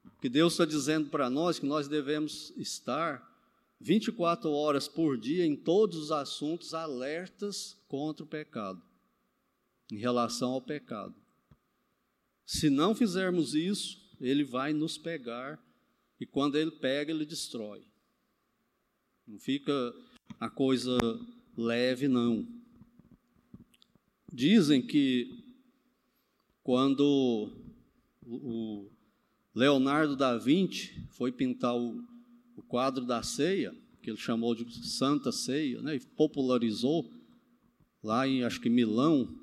O 0.06 0.20
que 0.20 0.30
Deus 0.30 0.54
está 0.54 0.66
dizendo 0.66 1.10
para 1.10 1.30
nós 1.30 1.60
que 1.60 1.66
nós 1.66 1.88
devemos 1.88 2.54
estar 2.58 3.28
24 3.80 4.50
horas 4.52 4.88
por 4.88 5.18
dia 5.18 5.46
em 5.46 5.56
todos 5.56 5.98
os 5.98 6.12
assuntos 6.12 6.74
alertas 6.74 7.78
contra 7.88 8.24
o 8.24 8.28
pecado, 8.28 8.82
em 9.92 9.98
relação 9.98 10.52
ao 10.52 10.62
pecado. 10.62 11.16
Se 12.46 12.70
não 12.70 12.96
fizermos 12.96 13.54
isso, 13.54 14.16
ele 14.20 14.44
vai 14.44 14.74
nos 14.74 14.98
pegar 14.98 15.62
e 16.20 16.26
quando 16.26 16.58
ele 16.58 16.72
pega, 16.72 17.12
ele 17.12 17.26
destrói. 17.26 17.86
Não 19.28 19.38
fica 19.38 19.94
a 20.40 20.50
coisa 20.50 20.98
leve, 21.58 22.08
não. 22.08 22.48
Dizem 24.32 24.82
que 24.82 25.44
quando 26.64 27.52
o 28.26 28.90
Leonardo 29.54 30.16
da 30.16 30.38
Vinci 30.38 31.06
foi 31.10 31.32
pintar 31.32 31.76
o 31.76 32.02
quadro 32.70 33.06
da 33.06 33.22
ceia, 33.22 33.76
que 34.02 34.10
ele 34.10 34.18
chamou 34.18 34.56
de 34.56 34.88
Santa 34.88 35.32
Ceia, 35.34 35.82
né, 35.82 35.98
e 35.98 36.00
popularizou 36.00 37.12
lá 38.02 38.26
em, 38.26 38.44
acho 38.44 38.62
que 38.62 38.70
Milão, 38.70 39.38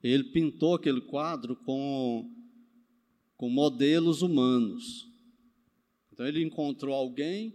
ele 0.00 0.22
pintou 0.22 0.76
aquele 0.76 1.00
quadro 1.00 1.56
com, 1.56 2.30
com 3.36 3.50
modelos 3.50 4.22
humanos. 4.22 5.08
Então 6.12 6.24
ele 6.24 6.44
encontrou 6.44 6.94
alguém, 6.94 7.52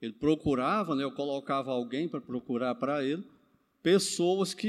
ele 0.00 0.12
procurava, 0.12 0.94
né, 0.94 1.04
eu 1.04 1.12
colocava 1.12 1.70
alguém 1.70 2.08
para 2.08 2.20
procurar 2.20 2.74
para 2.74 3.04
ele, 3.04 3.24
pessoas 3.82 4.52
que 4.52 4.66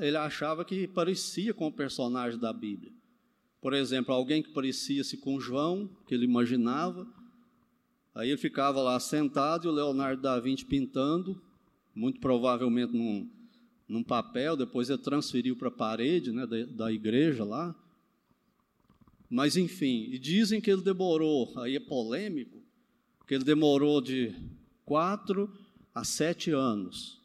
ele 0.00 0.16
achava 0.16 0.64
que 0.64 0.88
parecia 0.88 1.52
com 1.52 1.66
o 1.66 1.72
personagem 1.72 2.38
da 2.38 2.52
Bíblia. 2.52 2.92
Por 3.60 3.74
exemplo, 3.74 4.14
alguém 4.14 4.42
que 4.42 4.50
parecia-se 4.50 5.18
com 5.18 5.38
João, 5.38 5.90
que 6.06 6.14
ele 6.14 6.24
imaginava, 6.24 7.06
Aí 8.14 8.28
ele 8.28 8.38
ficava 8.38 8.82
lá 8.82 8.98
sentado 8.98 9.66
e 9.66 9.70
o 9.70 9.72
Leonardo 9.72 10.20
da 10.20 10.38
Vinci 10.40 10.64
pintando, 10.64 11.40
muito 11.94 12.20
provavelmente 12.20 12.92
num, 12.92 13.30
num 13.88 14.02
papel, 14.02 14.56
depois 14.56 14.90
ele 14.90 14.98
transferiu 14.98 15.56
para 15.56 15.68
a 15.68 15.72
parede 15.72 16.32
né, 16.32 16.46
da, 16.46 16.64
da 16.64 16.92
igreja 16.92 17.44
lá. 17.44 17.74
Mas 19.28 19.56
enfim, 19.56 20.08
e 20.10 20.18
dizem 20.18 20.60
que 20.60 20.70
ele 20.70 20.82
demorou, 20.82 21.52
aí 21.58 21.76
é 21.76 21.80
polêmico, 21.80 22.59
que 23.30 23.34
ele 23.36 23.44
demorou 23.44 24.00
de 24.00 24.34
quatro 24.84 25.48
a 25.94 26.02
sete 26.02 26.50
anos. 26.50 27.16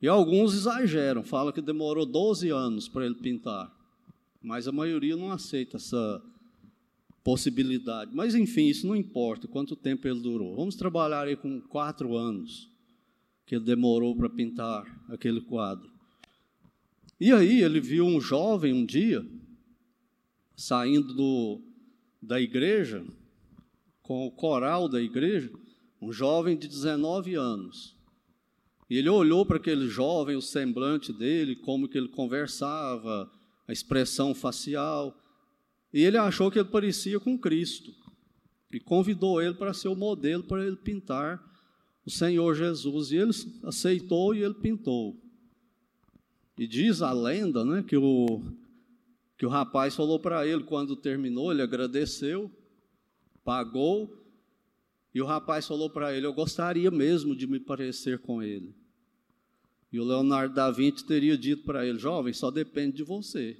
E 0.00 0.08
alguns 0.08 0.54
exageram, 0.54 1.22
falam 1.22 1.52
que 1.52 1.60
demorou 1.60 2.06
12 2.06 2.48
anos 2.48 2.88
para 2.88 3.04
ele 3.04 3.16
pintar. 3.16 3.70
Mas 4.40 4.66
a 4.66 4.72
maioria 4.72 5.14
não 5.14 5.30
aceita 5.30 5.76
essa, 5.76 6.22
possibilidade. 7.22 8.12
Mas, 8.14 8.34
enfim, 8.34 8.64
isso 8.64 8.86
não 8.86 8.96
importa 8.96 9.46
quanto 9.46 9.76
tempo 9.76 10.08
ele 10.08 10.20
durou. 10.20 10.56
Vamos 10.56 10.74
trabalhar 10.74 11.26
aí 11.26 11.36
com 11.36 11.60
quatro 11.60 12.16
anos 12.16 12.70
que 13.44 13.56
ele 13.56 13.64
demorou 13.64 14.16
para 14.16 14.30
pintar 14.30 14.86
aquele 15.06 15.42
quadro. 15.42 15.90
E 17.20 17.30
aí 17.30 17.60
ele 17.60 17.78
viu 17.78 18.06
um 18.06 18.22
jovem 18.22 18.72
um 18.72 18.86
dia 18.86 19.22
saindo 20.56 21.12
do, 21.12 21.60
da 22.22 22.40
igreja 22.40 23.04
com 24.06 24.24
o 24.24 24.30
coral 24.30 24.88
da 24.88 25.02
igreja, 25.02 25.50
um 26.00 26.12
jovem 26.12 26.56
de 26.56 26.68
19 26.68 27.34
anos. 27.34 27.96
E 28.88 28.96
ele 28.96 29.08
olhou 29.08 29.44
para 29.44 29.56
aquele 29.56 29.88
jovem, 29.88 30.36
o 30.36 30.40
semblante 30.40 31.12
dele, 31.12 31.56
como 31.56 31.88
que 31.88 31.98
ele 31.98 32.08
conversava, 32.08 33.28
a 33.66 33.72
expressão 33.72 34.32
facial, 34.32 35.20
e 35.92 36.04
ele 36.04 36.16
achou 36.16 36.52
que 36.52 36.58
ele 36.58 36.68
parecia 36.68 37.18
com 37.18 37.36
Cristo. 37.36 37.92
E 38.72 38.78
convidou 38.78 39.42
ele 39.42 39.54
para 39.54 39.74
ser 39.74 39.88
o 39.88 39.96
modelo 39.96 40.44
para 40.44 40.64
ele 40.64 40.76
pintar 40.76 41.42
o 42.04 42.10
Senhor 42.10 42.54
Jesus. 42.54 43.10
E 43.10 43.16
ele 43.16 43.32
aceitou 43.64 44.34
e 44.34 44.44
ele 44.44 44.54
pintou. 44.54 45.20
E 46.56 46.66
diz 46.66 47.02
a 47.02 47.12
lenda 47.12 47.64
né, 47.64 47.82
que, 47.82 47.96
o, 47.96 48.42
que 49.36 49.44
o 49.44 49.48
rapaz 49.48 49.96
falou 49.96 50.20
para 50.20 50.46
ele, 50.46 50.62
quando 50.62 50.94
terminou, 50.94 51.50
ele 51.50 51.62
agradeceu, 51.62 52.50
pagou. 53.46 54.12
E 55.14 55.22
o 55.22 55.24
rapaz 55.24 55.66
falou 55.66 55.88
para 55.88 56.14
ele: 56.14 56.26
Eu 56.26 56.34
gostaria 56.34 56.90
mesmo 56.90 57.34
de 57.34 57.46
me 57.46 57.60
parecer 57.60 58.18
com 58.18 58.42
ele. 58.42 58.74
E 59.90 60.00
o 60.00 60.04
Leonardo 60.04 60.54
da 60.54 60.70
Vinci 60.70 61.06
teria 61.06 61.38
dito 61.38 61.62
para 61.62 61.86
ele: 61.86 61.98
Jovem, 61.98 62.34
só 62.34 62.50
depende 62.50 62.96
de 62.96 63.04
você. 63.04 63.56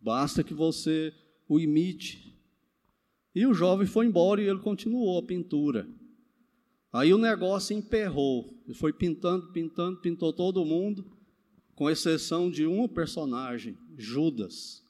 Basta 0.00 0.42
que 0.42 0.54
você 0.54 1.12
o 1.48 1.60
imite. 1.60 2.34
E 3.34 3.46
o 3.46 3.54
jovem 3.54 3.86
foi 3.86 4.06
embora 4.06 4.40
e 4.40 4.48
ele 4.48 4.60
continuou 4.60 5.18
a 5.18 5.22
pintura. 5.22 5.88
Aí 6.92 7.12
o 7.12 7.18
negócio 7.18 7.76
emperrou. 7.76 8.54
Ele 8.64 8.74
foi 8.74 8.92
pintando, 8.92 9.50
pintando, 9.50 10.00
pintou 10.00 10.32
todo 10.32 10.64
mundo, 10.64 11.04
com 11.74 11.90
exceção 11.90 12.48
de 12.48 12.66
um 12.66 12.86
personagem, 12.86 13.76
Judas. 13.96 14.84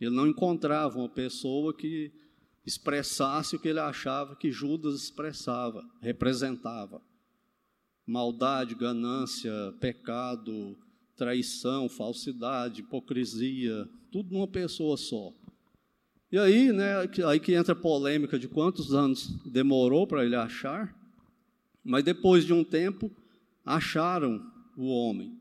Ele 0.00 0.10
não 0.10 0.26
encontrava 0.26 0.98
uma 0.98 1.08
pessoa 1.08 1.72
que 1.72 2.12
expressasse 2.68 3.56
o 3.56 3.58
que 3.58 3.68
ele 3.68 3.80
achava 3.80 4.36
que 4.36 4.52
Judas 4.52 4.94
expressava, 5.02 5.84
representava. 6.00 7.00
Maldade, 8.06 8.74
ganância, 8.74 9.52
pecado, 9.80 10.76
traição, 11.16 11.88
falsidade, 11.88 12.82
hipocrisia, 12.82 13.88
tudo 14.12 14.32
numa 14.32 14.46
pessoa 14.46 14.96
só. 14.96 15.32
E 16.30 16.38
aí, 16.38 16.72
né, 16.72 17.08
aí 17.26 17.40
que 17.40 17.54
entra 17.54 17.72
a 17.72 17.76
polêmica 17.76 18.38
de 18.38 18.46
quantos 18.46 18.92
anos 18.92 19.28
demorou 19.46 20.06
para 20.06 20.24
ele 20.24 20.36
achar, 20.36 20.94
mas 21.82 22.04
depois 22.04 22.44
de 22.44 22.52
um 22.52 22.62
tempo 22.62 23.10
acharam 23.64 24.44
o 24.76 24.88
homem. 24.88 25.38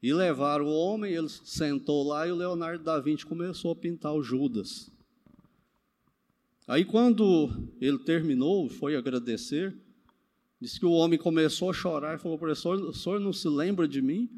E 0.00 0.14
levaram 0.14 0.66
o 0.66 0.72
homem, 0.72 1.12
ele 1.12 1.28
sentou 1.28 2.06
lá 2.06 2.26
e 2.26 2.30
o 2.30 2.36
Leonardo 2.36 2.84
da 2.84 3.00
Vinci 3.00 3.26
começou 3.26 3.72
a 3.72 3.76
pintar 3.76 4.14
o 4.14 4.22
Judas. 4.22 4.92
Aí 6.68 6.84
quando 6.84 7.50
ele 7.80 7.98
terminou, 7.98 8.68
foi 8.68 8.94
agradecer, 8.94 9.74
disse 10.60 10.78
que 10.78 10.84
o 10.84 10.92
homem 10.92 11.18
começou 11.18 11.70
a 11.70 11.72
chorar 11.72 12.16
e 12.16 12.20
falou, 12.20 12.36
professor, 12.36 12.78
o 12.78 12.92
senhor 12.92 13.18
não 13.18 13.32
se 13.32 13.48
lembra 13.48 13.88
de 13.88 14.02
mim? 14.02 14.28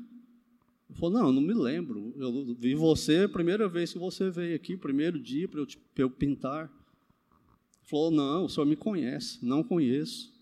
Ele 0.88 0.96
falou, 0.96 1.20
não, 1.20 1.32
não 1.32 1.42
me 1.42 1.52
lembro. 1.52 2.14
Eu 2.16 2.54
vi 2.54 2.76
você 2.76 3.26
primeira 3.26 3.68
vez 3.68 3.92
que 3.92 3.99
você 3.99 4.30
veio 4.30 4.54
aqui, 4.54 4.76
primeiro 4.76 5.18
dia 5.18 5.49
para 5.49 5.58
eu, 5.58 5.66
eu, 5.96 6.08
pintar. 6.08 6.66
Ele 6.66 7.88
falou, 7.88 8.12
não, 8.12 8.44
o 8.44 8.49
senhor 8.49 8.66
me 8.66 8.76
conhece. 8.76 9.44
Não 9.44 9.64
conheço. 9.64 10.32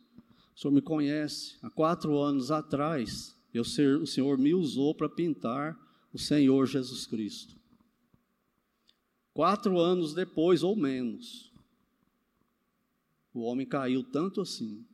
O 0.54 0.60
senhor 0.60 0.74
me 0.74 0.82
conhece. 0.82 1.56
Há 1.62 1.70
quatro 1.70 2.18
anos 2.18 2.50
atrás, 2.50 3.34
eu, 3.52 3.62
o 3.62 4.06
senhor 4.06 4.36
me 4.36 4.52
usou 4.52 4.94
para 4.94 5.08
pintar 5.08 5.74
o 6.12 6.18
Senhor 6.18 6.66
Jesus 6.66 7.06
Cristo. 7.06 7.56
Quatro 9.32 9.78
anos 9.78 10.14
depois, 10.14 10.62
ou 10.62 10.74
menos, 10.74 11.47
o 13.38 13.42
homem 13.42 13.66
caiu 13.66 14.02
tanto 14.02 14.40
assim. 14.40 14.84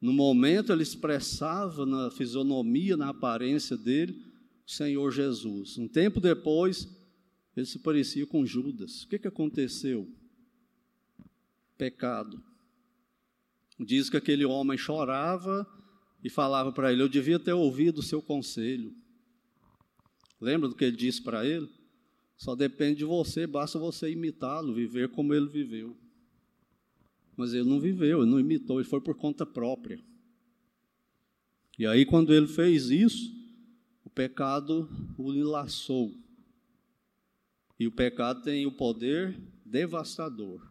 No 0.00 0.12
momento 0.12 0.72
ele 0.72 0.82
expressava 0.82 1.84
na 1.84 2.10
fisionomia, 2.10 2.96
na 2.96 3.10
aparência 3.10 3.76
dele, 3.76 4.24
o 4.66 4.70
Senhor 4.70 5.10
Jesus. 5.10 5.76
Um 5.76 5.86
tempo 5.86 6.20
depois, 6.20 6.88
ele 7.54 7.66
se 7.66 7.78
parecia 7.78 8.26
com 8.26 8.46
Judas. 8.46 9.02
O 9.02 9.08
que, 9.08 9.18
que 9.18 9.28
aconteceu? 9.28 10.08
Pecado. 11.76 12.42
Diz 13.78 14.08
que 14.08 14.16
aquele 14.16 14.44
homem 14.44 14.78
chorava 14.78 15.66
e 16.24 16.30
falava 16.30 16.72
para 16.72 16.92
ele: 16.92 17.02
Eu 17.02 17.08
devia 17.08 17.38
ter 17.38 17.52
ouvido 17.52 17.98
o 17.98 18.02
seu 18.02 18.22
conselho. 18.22 18.94
Lembra 20.40 20.68
do 20.68 20.74
que 20.74 20.84
ele 20.84 20.96
disse 20.96 21.22
para 21.22 21.44
ele? 21.44 21.68
Só 22.36 22.54
depende 22.54 23.00
de 23.00 23.04
você, 23.04 23.46
basta 23.46 23.78
você 23.78 24.10
imitá-lo, 24.10 24.72
viver 24.72 25.10
como 25.10 25.34
ele 25.34 25.46
viveu. 25.46 25.94
Mas 27.40 27.54
ele 27.54 27.66
não 27.66 27.80
viveu, 27.80 28.20
ele 28.20 28.30
não 28.30 28.38
imitou, 28.38 28.78
ele 28.78 28.86
foi 28.86 29.00
por 29.00 29.14
conta 29.14 29.46
própria. 29.46 29.98
E 31.78 31.86
aí, 31.86 32.04
quando 32.04 32.34
ele 32.34 32.46
fez 32.46 32.90
isso, 32.90 33.34
o 34.04 34.10
pecado 34.10 34.86
o 35.16 35.32
enlaçou. 35.32 36.14
E 37.78 37.86
o 37.86 37.92
pecado 37.92 38.42
tem 38.42 38.66
o 38.66 38.72
poder 38.72 39.40
devastador. 39.64 40.70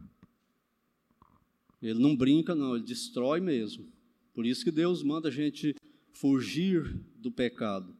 Ele 1.81 1.97
não 1.97 2.15
brinca, 2.15 2.53
não, 2.53 2.75
ele 2.75 2.85
destrói 2.85 3.41
mesmo. 3.41 3.91
Por 4.31 4.45
isso 4.45 4.63
que 4.63 4.69
Deus 4.69 5.01
manda 5.01 5.29
a 5.29 5.31
gente 5.31 5.73
fugir 6.13 6.83
do 7.15 7.31
pecado. 7.31 7.97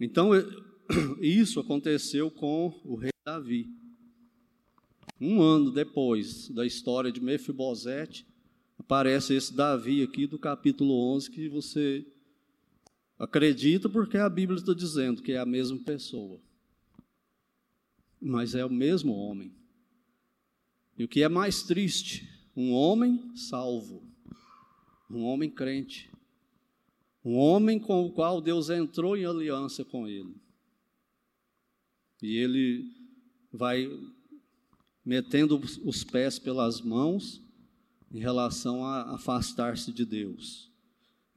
Então, 0.00 0.30
isso 1.22 1.60
aconteceu 1.60 2.32
com 2.32 2.80
o 2.84 2.96
rei 2.96 3.12
Davi. 3.24 3.85
Um 5.20 5.40
ano 5.40 5.70
depois 5.70 6.48
da 6.50 6.66
história 6.66 7.10
de 7.10 7.20
Mefibosete, 7.20 8.26
aparece 8.78 9.34
esse 9.34 9.54
Davi 9.54 10.02
aqui 10.02 10.26
do 10.26 10.38
capítulo 10.38 10.92
11 11.14 11.30
que 11.30 11.48
você 11.48 12.06
acredita 13.18 13.88
porque 13.88 14.18
a 14.18 14.28
Bíblia 14.28 14.58
está 14.58 14.74
dizendo 14.74 15.22
que 15.22 15.32
é 15.32 15.38
a 15.38 15.46
mesma 15.46 15.78
pessoa. 15.78 16.40
Mas 18.20 18.54
é 18.54 18.64
o 18.64 18.70
mesmo 18.70 19.14
homem. 19.14 19.54
E 20.98 21.04
o 21.04 21.08
que 21.08 21.22
é 21.22 21.28
mais 21.28 21.62
triste, 21.62 22.28
um 22.54 22.72
homem 22.72 23.34
salvo, 23.34 24.02
um 25.10 25.24
homem 25.24 25.50
crente, 25.50 26.10
um 27.24 27.36
homem 27.36 27.78
com 27.78 28.04
o 28.04 28.12
qual 28.12 28.40
Deus 28.40 28.70
entrou 28.70 29.16
em 29.16 29.24
aliança 29.24 29.84
com 29.84 30.06
ele. 30.06 30.34
E 32.22 32.36
ele 32.36 32.84
vai 33.52 33.90
metendo 35.06 35.62
os 35.84 36.02
pés 36.02 36.36
pelas 36.36 36.80
mãos 36.80 37.40
em 38.12 38.18
relação 38.18 38.84
a 38.84 39.14
afastar-se 39.14 39.92
de 39.92 40.04
Deus. 40.04 40.68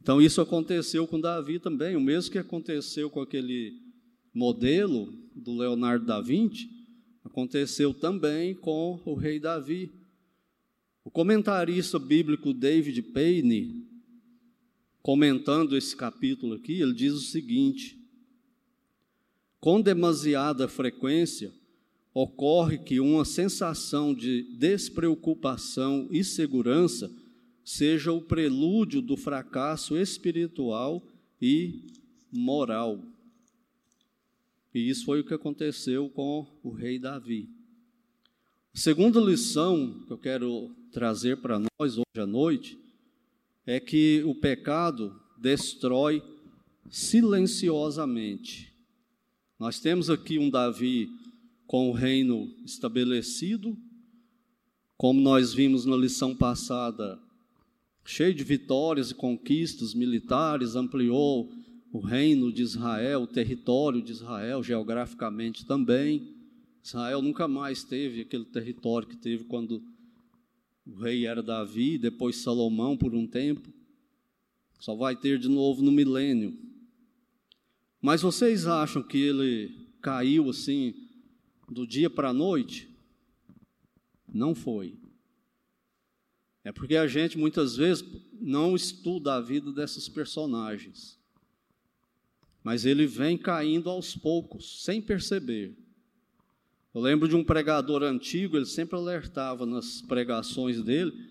Então 0.02 0.20
isso 0.20 0.42
aconteceu 0.42 1.06
com 1.06 1.22
Davi 1.22 1.60
também, 1.60 1.96
o 1.96 2.02
mesmo 2.02 2.32
que 2.32 2.40
aconteceu 2.40 3.12
com 3.12 3.22
aquele 3.22 3.80
modelo 4.34 5.14
do 5.36 5.56
Leonardo 5.56 6.04
da 6.04 6.20
Vinci, 6.20 6.68
aconteceu 7.24 7.94
também 7.94 8.56
com 8.56 9.00
o 9.06 9.14
rei 9.14 9.40
Davi. 9.40 9.92
O 11.04 11.12
comentarista 11.12 12.00
bíblico 12.00 12.54
David 12.54 13.04
Payne, 13.04 13.86
comentando 15.02 15.78
esse 15.78 15.96
capítulo 15.96 16.56
aqui, 16.56 16.82
ele 16.82 16.94
diz 16.94 17.14
o 17.14 17.22
seguinte: 17.22 18.00
com 19.60 19.80
demasiada 19.80 20.68
frequência, 20.68 21.54
ocorre 22.14 22.78
que 22.78 23.00
uma 23.00 23.24
sensação 23.24 24.14
de 24.14 24.44
despreocupação 24.58 26.08
e 26.12 26.24
segurança 26.24 27.12
seja 27.64 28.12
o 28.12 28.22
prelúdio 28.22 29.02
do 29.02 29.16
fracasso 29.16 29.96
espiritual 29.96 31.06
e 31.42 31.84
moral. 32.32 33.00
E 34.74 34.90
isso 34.90 35.06
foi 35.06 35.20
o 35.20 35.24
que 35.24 35.34
aconteceu 35.34 36.10
com 36.10 36.48
o 36.64 36.72
rei 36.72 37.00
Davi. 37.00 37.50
A 38.74 38.78
segunda 38.78 39.20
lição 39.20 40.04
que 40.06 40.14
eu 40.14 40.18
quero 40.18 40.76
trazer 40.92 41.38
para 41.38 41.60
nós 41.60 41.98
hoje 41.98 42.22
à 42.22 42.26
noite 42.26 42.78
é 43.66 43.80
que 43.80 44.24
o 44.26 44.34
pecado 44.34 45.20
destrói 45.38 46.24
silenciosamente. 46.90 48.74
Nós 49.60 49.80
temos 49.80 50.10
aqui 50.10 50.40
um 50.40 50.50
Davi 50.50 51.10
com 51.70 51.88
o 51.88 51.94
reino 51.94 52.52
estabelecido, 52.66 53.78
como 54.98 55.22
nós 55.22 55.54
vimos 55.54 55.86
na 55.86 55.96
lição 55.96 56.36
passada, 56.36 57.22
cheio 58.04 58.34
de 58.34 58.44
vitórias 58.44 59.12
e 59.12 59.14
conquistas 59.14 59.94
militares, 59.94 60.76
ampliou 60.76 61.48
o 61.94 62.00
reino 62.00 62.52
de 62.52 62.64
Israel, 62.64 63.22
o 63.22 63.28
território 63.28 64.02
de 64.02 64.12
Israel, 64.12 64.64
geograficamente 64.64 65.64
também. 65.64 66.34
Israel 66.84 67.22
nunca 67.22 67.48
mais 67.48 67.84
teve 67.84 68.22
aquele 68.22 68.46
território 68.46 69.08
que 69.08 69.18
teve 69.18 69.44
quando 69.44 69.84
o 70.88 70.96
rei 70.96 71.28
era 71.28 71.44
Davi, 71.44 72.00
depois 72.00 72.38
Salomão 72.38 72.98
por 72.98 73.14
um 73.14 73.28
tempo. 73.28 73.72
Só 74.80 74.96
vai 74.96 75.16
ter 75.16 75.38
de 75.38 75.48
novo 75.48 75.84
no 75.84 75.92
milênio. 75.92 76.58
Mas 78.02 78.24
vocês 78.24 78.66
acham 78.66 79.04
que 79.04 79.20
ele 79.20 79.72
caiu 80.02 80.50
assim 80.50 81.09
do 81.74 81.86
dia 81.86 82.10
para 82.10 82.30
a 82.30 82.34
noite? 82.34 82.90
Não 84.28 84.54
foi. 84.54 84.98
É 86.64 86.72
porque 86.72 86.96
a 86.96 87.08
gente 87.08 87.38
muitas 87.38 87.76
vezes 87.76 88.04
não 88.34 88.76
estuda 88.76 89.36
a 89.36 89.42
vida 89.42 89.72
desses 89.72 90.08
personagens. 90.08 91.18
Mas 92.64 92.86
ele 92.86 93.08
vem 93.08 93.38
caindo 93.38 93.90
aos 93.90 94.16
poucos, 94.16 94.84
sem 94.84 95.02
perceber. 95.02 95.76
Eu 96.94 97.02
lembro 97.02 97.28
de 97.28 97.36
um 97.36 97.44
pregador 97.44 98.04
antigo, 98.04 98.58
ele 98.58 98.66
sempre 98.66 98.98
alertava 98.98 99.66
nas 99.66 100.02
pregações 100.02 100.82
dele 100.82 101.30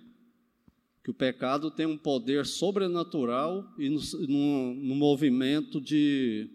que 1.08 1.10
o 1.10 1.14
pecado 1.14 1.70
tem 1.70 1.86
um 1.86 1.96
poder 1.96 2.44
sobrenatural 2.44 3.66
e 3.78 3.88
no, 3.88 4.00
no, 4.28 4.74
no 4.74 4.94
movimento 4.94 5.80
de 5.80 6.50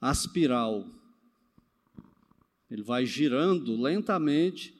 aspiral. 0.00 0.88
Ele 2.74 2.82
vai 2.82 3.06
girando 3.06 3.80
lentamente 3.80 4.74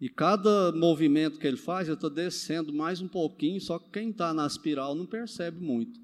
e 0.00 0.08
cada 0.08 0.70
movimento 0.70 1.40
que 1.40 1.46
ele 1.48 1.56
faz, 1.56 1.88
ele 1.88 1.96
está 1.96 2.08
descendo 2.08 2.72
mais 2.72 3.00
um 3.00 3.08
pouquinho, 3.08 3.60
só 3.60 3.76
que 3.76 3.90
quem 3.90 4.10
está 4.10 4.32
na 4.32 4.46
espiral 4.46 4.94
não 4.94 5.04
percebe 5.04 5.60
muito 5.60 6.00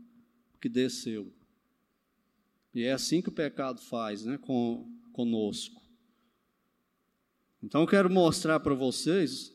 que 0.61 0.69
desceu. 0.69 1.33
E 2.75 2.83
é 2.83 2.93
assim 2.93 3.23
que 3.23 3.29
o 3.29 3.33
pecado 3.33 3.81
faz 3.81 4.25
né, 4.25 4.37
com, 4.39 4.91
conosco. 5.13 5.81
Então 7.63 7.83
eu 7.83 7.87
quero 7.87 8.11
mostrar 8.11 8.59
para 8.59 8.75
vocês 8.75 9.55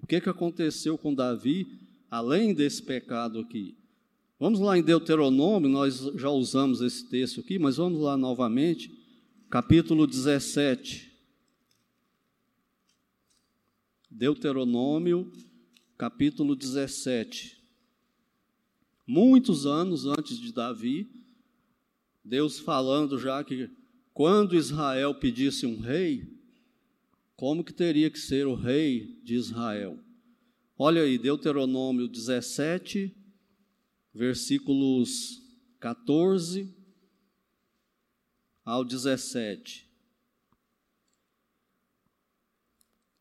o 0.00 0.06
que, 0.06 0.20
que 0.20 0.28
aconteceu 0.28 0.96
com 0.96 1.12
Davi, 1.12 1.66
além 2.08 2.54
desse 2.54 2.80
pecado 2.80 3.40
aqui. 3.40 3.76
Vamos 4.38 4.60
lá 4.60 4.78
em 4.78 4.82
Deuteronômio, 4.82 5.68
nós 5.68 5.98
já 6.14 6.30
usamos 6.30 6.80
esse 6.80 7.08
texto 7.08 7.40
aqui, 7.40 7.58
mas 7.58 7.78
vamos 7.78 7.98
lá 8.00 8.16
novamente 8.16 8.93
capítulo 9.54 10.04
17. 10.04 11.12
Deuteronômio, 14.10 15.30
capítulo 15.96 16.56
17. 16.56 17.62
Muitos 19.06 19.64
anos 19.64 20.06
antes 20.06 20.40
de 20.40 20.52
Davi, 20.52 21.08
Deus 22.24 22.58
falando 22.58 23.16
já 23.16 23.44
que 23.44 23.70
quando 24.12 24.56
Israel 24.56 25.14
pedisse 25.14 25.66
um 25.66 25.78
rei, 25.78 26.36
como 27.36 27.62
que 27.62 27.72
teria 27.72 28.10
que 28.10 28.18
ser 28.18 28.48
o 28.48 28.56
rei 28.56 29.20
de 29.22 29.36
Israel? 29.36 30.00
Olha 30.76 31.02
aí, 31.02 31.16
Deuteronômio 31.16 32.08
17, 32.08 33.16
versículos 34.12 35.40
14 35.78 36.82
ao 38.64 38.84
17. 38.84 39.88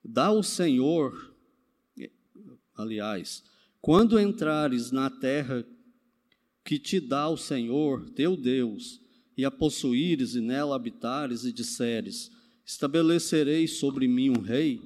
Dá 0.03 0.31
o 0.31 0.43
Senhor, 0.43 1.33
aliás, 2.75 3.43
quando 3.81 4.19
entrares 4.19 4.91
na 4.91 5.09
terra 5.09 5.65
que 6.63 6.79
te 6.79 6.99
dá 6.99 7.27
o 7.27 7.37
Senhor, 7.37 8.09
teu 8.11 8.37
Deus, 8.37 9.01
e 9.37 9.43
a 9.43 9.51
possuíres 9.51 10.35
e 10.35 10.41
nela 10.41 10.75
habitares 10.75 11.43
e 11.43 11.51
disseres: 11.51 12.31
Estabelecerei 12.65 13.67
sobre 13.67 14.07
mim 14.07 14.29
um 14.29 14.41
rei, 14.41 14.81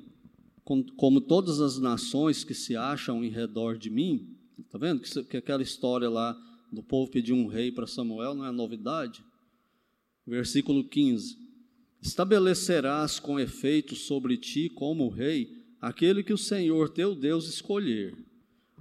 como 0.96 1.22
todas 1.22 1.60
as 1.62 1.78
nações 1.78 2.44
que 2.44 2.54
se 2.54 2.76
acham 2.76 3.24
em 3.24 3.30
redor 3.30 3.78
de 3.78 3.90
mim. 3.90 4.36
Está 4.60 4.78
vendo 4.78 5.02
que, 5.02 5.24
que 5.24 5.38
aquela 5.38 5.62
história 5.62 6.10
lá 6.10 6.36
do 6.72 6.82
povo 6.82 7.12
pedir 7.12 7.34
um 7.34 7.48
rei 7.48 7.72
para 7.72 7.88
Samuel 7.88 8.34
não 8.34 8.46
é 8.46 8.52
novidade? 8.52 9.24
Versículo 10.28 10.84
15: 10.84 11.38
Estabelecerás 12.02 13.20
com 13.20 13.40
efeito 13.40 13.96
sobre 13.96 14.38
ti 14.38 14.70
como 14.70 15.10
rei 15.10 15.56
aquele 15.82 16.22
que 16.22 16.34
o 16.34 16.38
Senhor 16.38 16.90
teu 16.90 17.16
Deus 17.16 17.48
escolher 17.48 18.28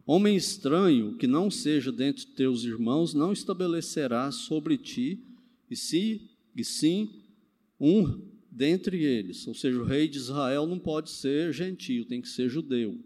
Homem 0.08 0.36
estranho 0.36 1.16
que 1.16 1.26
não 1.26 1.50
seja 1.50 1.90
dentre 1.90 2.26
teus 2.26 2.62
irmãos 2.62 3.12
não 3.12 3.32
estabelecerá 3.32 4.30
sobre 4.30 4.78
ti, 4.78 5.20
e, 5.68 5.74
se, 5.74 6.30
e 6.54 6.62
sim 6.62 7.24
um 7.80 8.22
dentre 8.48 9.02
eles. 9.02 9.44
Ou 9.48 9.54
seja, 9.54 9.76
o 9.80 9.84
rei 9.84 10.06
de 10.06 10.18
Israel 10.18 10.64
não 10.64 10.78
pode 10.78 11.10
ser 11.10 11.52
gentio, 11.52 12.04
tem 12.04 12.22
que 12.22 12.28
ser 12.28 12.48
judeu. 12.48 12.96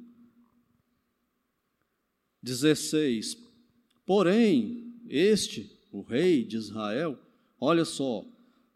16. 2.42 3.38
Porém, 4.05 4.92
este, 5.09 5.70
o 5.90 6.03
rei 6.03 6.44
de 6.44 6.59
Israel, 6.59 7.18
olha 7.61 7.85
só, 7.85 8.25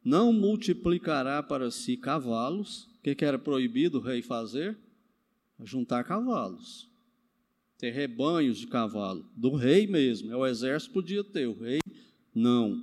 não 0.04 0.32
multiplicará 0.32 1.42
para 1.42 1.70
si 1.70 1.96
cavalos. 1.96 2.84
O 2.98 3.02
que, 3.04 3.14
que 3.14 3.24
era 3.24 3.38
proibido 3.38 3.98
o 3.98 4.02
rei 4.02 4.22
fazer? 4.22 4.78
Juntar 5.60 6.04
cavalos 6.04 6.92
ter 7.84 7.90
rebanhos 7.90 8.58
de 8.58 8.66
cavalo, 8.66 9.28
do 9.36 9.54
rei 9.54 9.86
mesmo, 9.86 10.32
é 10.32 10.36
o 10.36 10.46
exército 10.46 10.94
podia 10.94 11.22
ter, 11.22 11.46
o 11.46 11.52
rei 11.52 11.80
não. 12.34 12.82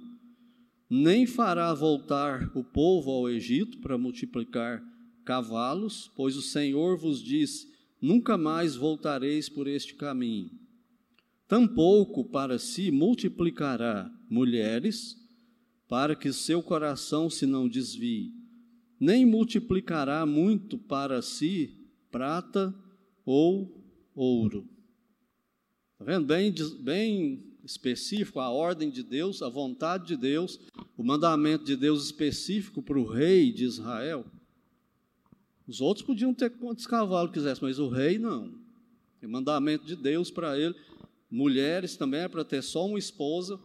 Nem 0.90 1.26
fará 1.26 1.74
voltar 1.74 2.52
o 2.56 2.64
povo 2.64 3.10
ao 3.10 3.30
Egito 3.30 3.80
para 3.80 3.98
multiplicar 3.98 4.84
cavalos, 5.26 6.12
pois 6.16 6.36
o 6.36 6.42
Senhor 6.42 6.98
vos 6.98 7.20
disse: 7.20 7.68
nunca 8.02 8.38
mais 8.38 8.76
voltareis 8.76 9.48
por 9.50 9.68
este 9.68 9.96
caminho. 9.96 10.52
Tampouco 11.48 12.26
para 12.26 12.60
si 12.60 12.92
multiplicará 12.92 14.08
mulheres, 14.30 15.16
para 15.92 16.16
que 16.16 16.32
seu 16.32 16.64
coração 16.64 17.30
se 17.30 17.46
não 17.46 17.68
desvie, 17.68 18.34
nem 18.98 19.26
multiplicará 19.26 20.26
muito 20.26 20.78
para 20.78 21.22
si 21.22 21.86
prata 22.10 22.74
ou 23.26 23.84
ouro. 24.16 24.66
Está 25.92 26.06
vendo? 26.06 26.26
Bem, 26.26 26.56
bem 26.80 27.44
específico 27.66 28.40
a 28.40 28.50
ordem 28.50 28.90
de 28.90 29.04
Deus, 29.04 29.42
a 29.42 29.50
vontade 29.50 30.08
de 30.08 30.16
Deus, 30.16 30.62
o 30.96 31.04
mandamento 31.04 31.66
de 31.66 31.76
Deus 31.76 32.06
específico 32.06 32.82
para 32.82 32.98
o 32.98 33.06
rei 33.06 33.52
de 33.52 33.66
Israel. 33.66 34.26
Os 35.68 35.82
outros 35.82 36.06
podiam 36.06 36.34
ter 36.34 36.52
quantos 36.52 36.88
cavalos 36.88 37.34
quisessem, 37.34 37.68
mas 37.68 37.80
o 37.80 37.90
rei 37.90 38.18
não. 38.18 38.56
Tem 39.20 39.28
mandamento 39.28 39.86
de 39.86 39.98
Deus 39.98 40.32
para 40.32 40.58
ele. 40.58 40.74
Mulheres 41.30 41.98
também 41.98 42.22
é 42.22 42.30
para 42.30 42.46
ter 42.46 42.64
só 42.64 42.88
uma 42.88 42.98
esposa, 42.98 43.60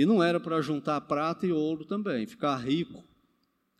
e 0.00 0.06
não 0.06 0.22
era 0.22 0.40
para 0.40 0.62
juntar 0.62 0.98
prata 1.02 1.46
e 1.46 1.52
ouro 1.52 1.84
também, 1.84 2.26
ficar 2.26 2.56
rico 2.56 3.04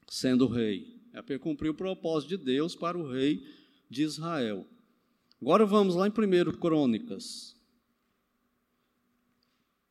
sendo 0.06 0.46
rei. 0.46 1.00
É 1.14 1.22
para 1.22 1.38
cumprir 1.38 1.70
o 1.70 1.74
propósito 1.74 2.36
de 2.36 2.44
Deus 2.44 2.76
para 2.76 2.98
o 2.98 3.10
rei 3.10 3.42
de 3.88 4.02
Israel. 4.02 4.68
Agora 5.40 5.64
vamos 5.64 5.94
lá 5.94 6.06
em 6.06 6.10
1 6.10 6.58
Crônicas, 6.58 7.56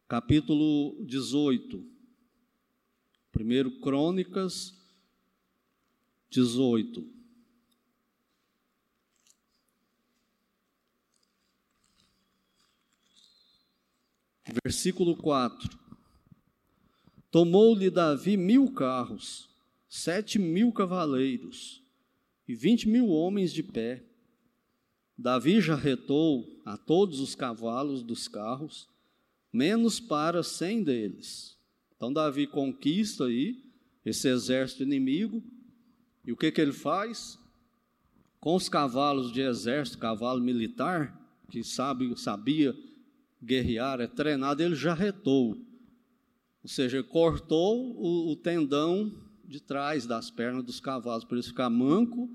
capítulo 0.08 1.04
18. 1.04 1.84
1 3.36 3.80
Crônicas 3.82 4.78
18. 6.30 7.12
Versículo 14.64 15.18
4. 15.18 15.89
Tomou-lhe 17.32 17.90
Davi 17.90 18.36
mil 18.36 18.72
carros, 18.72 19.50
sete 19.88 20.40
mil 20.40 20.72
cavaleiros 20.72 21.84
e 22.48 22.56
vinte 22.56 22.90
mil 22.90 23.08
homens 23.10 23.54
de 23.54 23.62
pé. 23.62 24.04
Davi 25.18 25.62
já 25.62 25.76
retou 25.76 26.62
a 26.66 26.78
todos 26.78 27.20
os 27.20 27.36
cavalos 27.36 28.02
dos 28.02 28.28
carros 28.28 28.88
menos 29.52 30.00
para 30.00 30.42
cem 30.42 30.84
deles. 30.84 31.58
Então 31.96 32.12
Davi 32.12 32.48
conquista 32.48 33.26
aí 33.26 33.64
esse 34.06 34.28
exército 34.28 34.82
inimigo, 34.82 35.44
e 36.26 36.32
o 36.32 36.38
que, 36.38 36.52
que 36.52 36.62
ele 36.62 36.72
faz? 36.72 37.38
Com 38.40 38.56
os 38.56 38.70
cavalos 38.70 39.32
de 39.32 39.42
exército, 39.42 39.98
cavalo 39.98 40.42
militar, 40.42 41.16
que 41.50 41.64
sabe, 41.64 42.18
sabia 42.18 42.76
guerrear, 43.44 44.00
é 44.00 44.08
treinado, 44.08 44.64
ele 44.64 44.76
já 44.76 44.94
retou. 44.94 45.58
Ou 46.64 46.70
seja, 46.70 47.02
cortou 47.04 47.96
o, 47.96 48.32
o 48.32 48.36
tendão 48.36 49.14
de 49.46 49.60
trás 49.60 50.06
das 50.06 50.30
pernas 50.30 50.64
dos 50.64 50.80
cavalos, 50.80 51.24
para 51.24 51.36
eles 51.36 51.48
ficar 51.48 51.70
manco, 51.70 52.30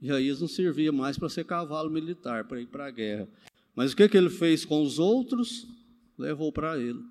e 0.00 0.10
aí 0.10 0.26
eles 0.26 0.40
não 0.40 0.48
servia 0.48 0.92
mais 0.92 1.18
para 1.18 1.28
ser 1.28 1.44
cavalo 1.44 1.90
militar, 1.90 2.44
para 2.44 2.60
ir 2.60 2.66
para 2.66 2.86
a 2.86 2.90
guerra. 2.90 3.28
Mas 3.74 3.92
o 3.92 3.96
que, 3.96 4.08
que 4.08 4.16
ele 4.16 4.30
fez 4.30 4.64
com 4.64 4.82
os 4.82 4.98
outros? 4.98 5.66
levou 6.20 6.52
para 6.52 6.78
ele. 6.78 7.02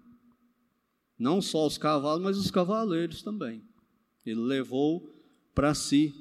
Não 1.18 1.42
só 1.42 1.66
os 1.66 1.78
cavalos, 1.78 2.24
mas 2.24 2.38
os 2.38 2.52
cavaleiros 2.52 3.22
também. 3.22 3.62
Ele 4.26 4.40
levou 4.40 5.12
para 5.54 5.74
si. 5.74 6.14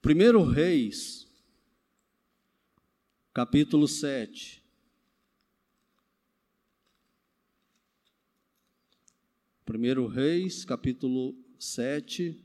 Primeiro 0.00 0.42
Reis, 0.44 1.26
capítulo 3.34 3.88
7. 3.88 4.62
Primeiro 9.68 10.06
Reis, 10.06 10.64
capítulo 10.64 11.36
7. 11.58 12.42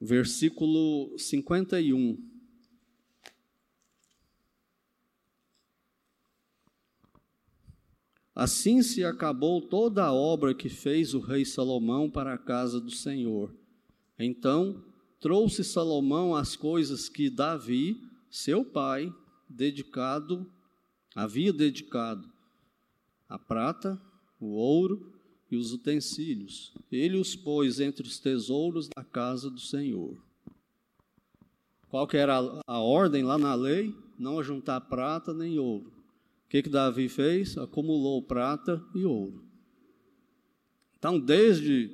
versículo 0.00 1.16
51. 1.16 2.18
Assim 8.34 8.82
se 8.82 9.04
acabou 9.04 9.68
toda 9.68 10.04
a 10.04 10.12
obra 10.12 10.52
que 10.52 10.68
fez 10.68 11.14
o 11.14 11.20
rei 11.20 11.44
Salomão 11.44 12.10
para 12.10 12.34
a 12.34 12.38
casa 12.38 12.80
do 12.80 12.90
Senhor. 12.90 13.54
Então 14.18 14.89
trouxe 15.20 15.62
Salomão 15.62 16.34
as 16.34 16.56
coisas 16.56 17.08
que 17.08 17.28
Davi, 17.28 18.02
seu 18.30 18.64
pai, 18.64 19.12
dedicado, 19.48 20.50
havia 21.14 21.52
dedicado: 21.52 22.28
a 23.28 23.38
prata, 23.38 24.00
o 24.40 24.46
ouro 24.46 25.12
e 25.50 25.56
os 25.56 25.72
utensílios. 25.72 26.72
Ele 26.90 27.18
os 27.18 27.36
pôs 27.36 27.78
entre 27.78 28.06
os 28.06 28.18
tesouros 28.18 28.88
da 28.88 29.04
casa 29.04 29.50
do 29.50 29.60
Senhor. 29.60 30.16
Qual 31.88 32.06
que 32.06 32.16
era 32.16 32.38
a, 32.38 32.62
a 32.66 32.78
ordem 32.78 33.22
lá 33.22 33.36
na 33.36 33.54
lei? 33.54 33.94
Não 34.18 34.38
ajuntar 34.38 34.80
prata 34.82 35.34
nem 35.34 35.58
ouro. 35.58 35.92
O 36.46 36.48
que, 36.48 36.62
que 36.62 36.68
Davi 36.68 37.08
fez? 37.08 37.58
Acumulou 37.58 38.22
prata 38.22 38.82
e 38.94 39.04
ouro. 39.04 39.44
Então, 40.98 41.18
desde 41.18 41.88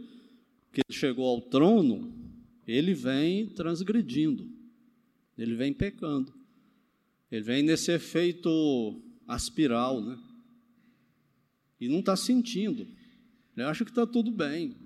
que 0.72 0.80
ele 0.86 0.98
chegou 0.98 1.26
ao 1.26 1.40
trono, 1.40 2.12
ele 2.66 2.94
vem 2.94 3.46
transgredindo, 3.46 4.50
ele 5.38 5.55
vem 5.55 5.72
pecando, 5.72 6.35
ele 7.31 7.42
vem 7.42 7.62
nesse 7.62 7.92
efeito 7.92 9.02
aspiral, 9.26 10.00
né? 10.00 10.18
E 11.81 11.88
não 11.88 11.98
está 12.00 12.16
sentindo 12.16 12.88
Ele 13.55 13.66
acha 13.66 13.85
que 13.85 13.90
está 13.90 14.07
tudo 14.07 14.31
bem. 14.31 14.76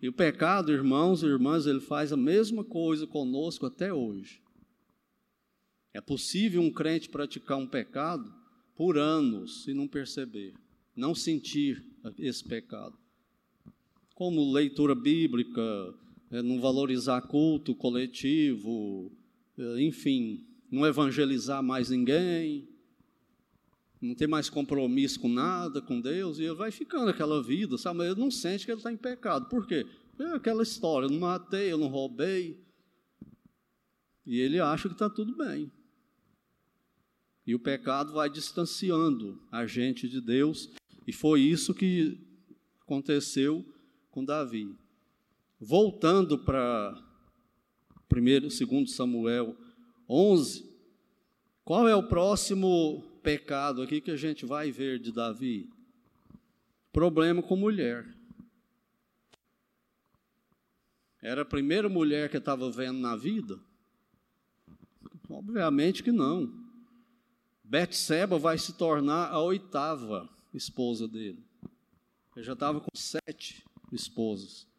E 0.00 0.08
o 0.08 0.12
pecado, 0.12 0.72
irmãos 0.72 1.22
e 1.22 1.26
irmãs, 1.26 1.66
ele 1.66 1.80
faz 1.80 2.12
a 2.12 2.16
mesma 2.16 2.64
coisa 2.64 3.06
conosco 3.06 3.66
até 3.66 3.92
hoje. 3.92 4.42
É 5.94 6.00
possível 6.00 6.60
um 6.60 6.72
crente 6.72 7.08
praticar 7.08 7.58
um 7.58 7.66
pecado 7.66 8.32
por 8.74 8.98
anos 8.98 9.66
e 9.68 9.74
não 9.74 9.86
perceber, 9.86 10.54
não 10.96 11.14
sentir 11.14 11.84
esse 12.18 12.42
pecado. 12.42 12.98
Como 14.14 14.52
leitura 14.52 14.94
bíblica, 14.94 15.94
é, 16.32 16.42
não 16.42 16.58
valorizar 16.58 17.20
culto 17.22 17.74
coletivo, 17.74 19.12
é, 19.58 19.82
enfim, 19.82 20.44
não 20.70 20.86
evangelizar 20.86 21.62
mais 21.62 21.90
ninguém, 21.90 22.66
não 24.00 24.14
ter 24.14 24.26
mais 24.26 24.48
compromisso 24.48 25.20
com 25.20 25.28
nada, 25.28 25.82
com 25.82 26.00
Deus, 26.00 26.38
e 26.38 26.52
vai 26.54 26.72
ficando 26.72 27.10
aquela 27.10 27.42
vida, 27.42 27.76
sabe? 27.76 27.98
Mas 27.98 28.10
ele 28.10 28.20
não 28.20 28.30
sente 28.30 28.64
que 28.64 28.72
ele 28.72 28.78
está 28.78 28.90
em 28.90 28.96
pecado. 28.96 29.46
Por 29.48 29.66
quê? 29.66 29.86
É 30.18 30.34
aquela 30.34 30.62
história, 30.62 31.06
eu 31.06 31.10
não 31.10 31.20
matei, 31.20 31.70
eu 31.70 31.78
não 31.78 31.88
roubei. 31.88 32.58
E 34.24 34.40
ele 34.40 34.58
acha 34.58 34.88
que 34.88 34.94
está 34.94 35.10
tudo 35.10 35.36
bem. 35.36 35.70
E 37.46 37.54
o 37.54 37.60
pecado 37.60 38.12
vai 38.12 38.30
distanciando 38.30 39.40
a 39.50 39.66
gente 39.66 40.08
de 40.08 40.20
Deus, 40.20 40.70
e 41.06 41.12
foi 41.12 41.42
isso 41.42 41.74
que 41.74 42.18
aconteceu 42.80 43.66
com 44.10 44.24
Davi. 44.24 44.81
Voltando 45.64 46.36
para 46.36 47.00
1 48.12 48.50
segundo 48.50 48.90
Samuel 48.90 49.56
11, 50.08 50.68
qual 51.64 51.86
é 51.86 51.94
o 51.94 52.08
próximo 52.08 53.00
pecado 53.22 53.80
aqui 53.80 54.00
que 54.00 54.10
a 54.10 54.16
gente 54.16 54.44
vai 54.44 54.72
ver 54.72 54.98
de 54.98 55.12
Davi? 55.12 55.70
Problema 56.92 57.40
com 57.40 57.54
mulher. 57.54 58.12
Era 61.22 61.42
a 61.42 61.44
primeira 61.44 61.88
mulher 61.88 62.28
que 62.28 62.38
estava 62.38 62.68
vendo 62.68 62.98
na 62.98 63.14
vida? 63.14 63.56
Obviamente 65.30 66.02
que 66.02 66.10
não. 66.10 66.52
Betseba 67.62 68.36
vai 68.36 68.58
se 68.58 68.72
tornar 68.72 69.30
a 69.30 69.40
oitava 69.40 70.28
esposa 70.52 71.06
dele. 71.06 71.38
Ele 72.34 72.44
já 72.44 72.54
estava 72.54 72.80
com 72.80 72.96
sete 72.96 73.64
esposas. 73.92 74.71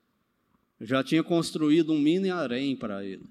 Já 0.83 1.01
tinha 1.01 1.23
construído 1.23 1.93
um 1.93 1.99
mini 1.99 2.29
harém 2.29 2.75
para 2.75 3.05
ele. 3.05 3.25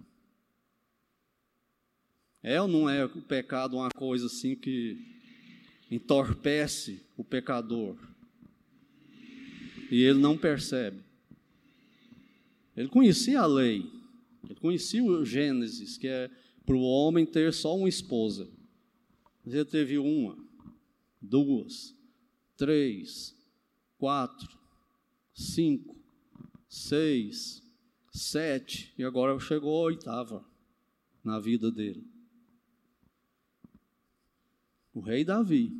É 2.42 2.60
ou 2.60 2.66
não 2.66 2.88
é 2.88 3.04
o 3.04 3.22
pecado 3.22 3.76
uma 3.76 3.90
coisa 3.90 4.26
assim 4.26 4.56
que 4.56 4.98
entorpece 5.90 7.02
o 7.16 7.22
pecador? 7.22 7.96
E 9.90 10.02
ele 10.02 10.18
não 10.18 10.36
percebe. 10.36 10.98
Ele 12.74 12.88
conhecia 12.88 13.40
a 13.40 13.46
lei, 13.46 13.86
ele 14.42 14.58
conhecia 14.58 15.04
o 15.04 15.22
Gênesis, 15.22 15.98
que 15.98 16.08
é 16.08 16.30
para 16.64 16.74
o 16.74 16.80
homem 16.80 17.26
ter 17.26 17.52
só 17.52 17.76
uma 17.76 17.88
esposa. 17.88 18.48
Mas 19.44 19.52
ele 19.52 19.66
teve 19.66 19.98
uma, 19.98 20.38
duas, 21.20 21.94
três, 22.56 23.36
quatro, 23.98 24.58
cinco, 25.34 26.01
seis, 26.74 27.62
sete, 28.10 28.92
e 28.96 29.04
agora 29.04 29.38
chegou 29.38 29.76
a 29.78 29.84
oitava 29.86 30.44
na 31.24 31.38
vida 31.38 31.70
dele 31.70 32.12
o 34.94 35.00
rei 35.00 35.24
Davi. 35.24 35.72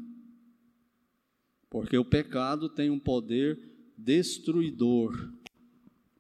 Porque 1.69 1.97
o 1.97 2.05
pecado 2.05 2.69
tem 2.69 2.91
um 2.91 2.99
poder 2.99 3.59
destruidor. 3.97 5.33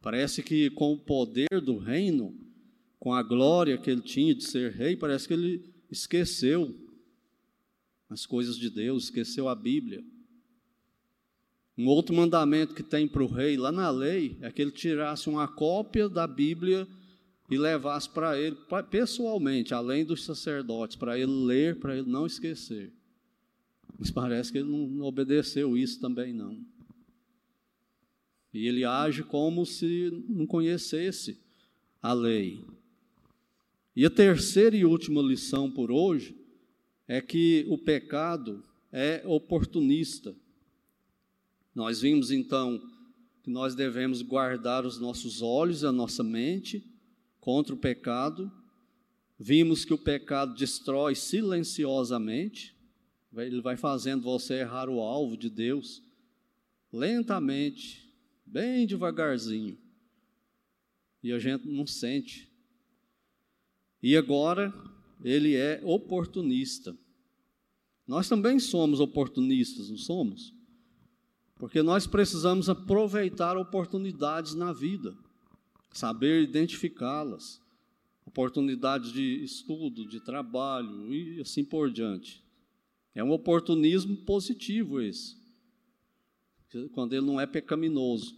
Parece 0.01 0.43
que 0.43 0.71
com 0.71 0.93
o 0.93 0.99
poder 0.99 1.61
do 1.63 1.79
reino, 1.79 2.39
com 2.99 3.13
a 3.13 3.23
glória 3.23 3.79
que 3.79 3.91
ele 3.91 4.01
tinha 4.01 4.35
de 4.35 4.45
ser 4.45 4.73
rei, 4.73 4.97
parece 4.97 5.29
que 5.29 5.35
ele 5.35 5.73
esqueceu 5.91 6.75
as 8.09 8.27
coisas 8.27 8.57
de 8.57 8.71
Deus, 8.71 9.05
esqueceu 9.05 9.49
a 9.49 9.55
Bíblia. 9.55 10.05
Um 11.77 11.87
outro 11.87 12.15
mandamento 12.15 12.75
que 12.75 12.83
tem 12.83 13.09
para 13.09 13.23
o 13.23 13.27
rei 13.27 13.57
lá 13.57 13.73
na 13.73 13.91
lei 13.91 14.37
é 14.41 14.51
que 14.51 14.61
ele 14.61 14.71
tirasse 14.71 15.29
uma 15.29 15.49
cópia 15.49 16.09
da 16.09 16.27
Bíblia 16.27 16.87
e 17.51 17.59
levasse 17.59 18.09
para 18.09 18.39
ele 18.39 18.57
pessoalmente, 18.91 19.75
além 19.75 20.05
dos 20.05 20.25
sacerdotes, 20.25 20.97
para 20.97 21.19
ele 21.19 21.33
ler, 21.33 21.79
para 21.79 21.97
ele 21.97 22.09
não 22.09 22.27
esquecer. 22.27 22.93
Mas 23.99 24.11
parece 24.11 24.51
que 24.51 24.59
ele 24.59 24.69
não 24.69 25.07
obedeceu 25.07 25.77
isso 25.77 26.01
também 26.01 26.33
não. 26.33 26.59
E 28.53 28.67
ele 28.67 28.85
age 28.85 29.23
como 29.23 29.65
se 29.65 30.25
não 30.29 30.47
conhecesse 30.47 31.39
a 32.03 32.13
lei. 32.13 32.65
E 33.95 34.05
a 34.05 34.11
terceira 34.11 34.77
e 34.77 34.85
última 34.85 35.23
lição 35.23 35.71
por 35.71 35.91
hoje 35.91 36.37
é 37.07 37.21
que 37.21 37.65
o 37.69 37.79
pecado 37.79 38.63
é 38.91 39.23
oportunista. 39.27 40.35
Nós 41.75 42.01
vimos 42.01 42.31
então 42.31 42.81
que 43.43 43.51
nós 43.51 43.75
devemos 43.75 44.23
guardar 44.23 44.87
os 44.87 44.99
nossos 44.99 45.43
olhos 45.43 45.83
e 45.83 45.87
a 45.87 45.93
nossa 45.93 46.23
mente 46.23 46.87
contra 47.41 47.75
o 47.75 47.79
pecado. 47.79 48.53
Vimos 49.39 49.85
que 49.85 49.93
o 49.93 49.99
pecado 49.99 50.55
destrói 50.55 51.15
silenciosamente, 51.15 52.77
ele 53.37 53.61
vai 53.61 53.77
fazendo 53.77 54.23
você 54.23 54.61
errar 54.61 54.89
o 54.89 55.01
alvo 55.01 55.37
de 55.37 55.49
Deus, 55.49 56.03
lentamente, 56.93 58.09
bem 58.45 58.87
devagarzinho. 58.87 59.79
E 61.23 61.33
a 61.33 61.39
gente 61.39 61.67
não 61.67 61.87
sente. 61.87 62.49
E 64.03 64.17
agora, 64.17 64.73
ele 65.25 65.55
é 65.55 65.81
oportunista. 65.85 66.97
Nós 68.07 68.29
também 68.29 68.59
somos 68.59 69.01
oportunistas, 69.01 69.89
não 69.89 69.97
somos? 69.97 70.53
Porque 71.62 71.81
nós 71.81 72.09
precisamos 72.09 72.68
aproveitar 72.68 73.57
oportunidades 73.57 74.53
na 74.53 74.72
vida 74.72 75.16
saber 75.92 76.42
identificá-las, 76.42 77.61
oportunidades 78.27 79.12
de 79.12 79.44
estudo, 79.44 80.05
de 80.05 80.18
trabalho 80.18 81.14
e 81.14 81.40
assim 81.40 81.64
por 81.64 81.88
diante. 81.88 82.42
É 83.14 83.22
um 83.22 83.31
oportunismo 83.31 84.16
positivo 84.16 85.01
esse, 85.01 85.37
quando 86.90 87.12
ele 87.12 87.27
não 87.27 87.40
é 87.40 87.46
pecaminoso. 87.46 88.37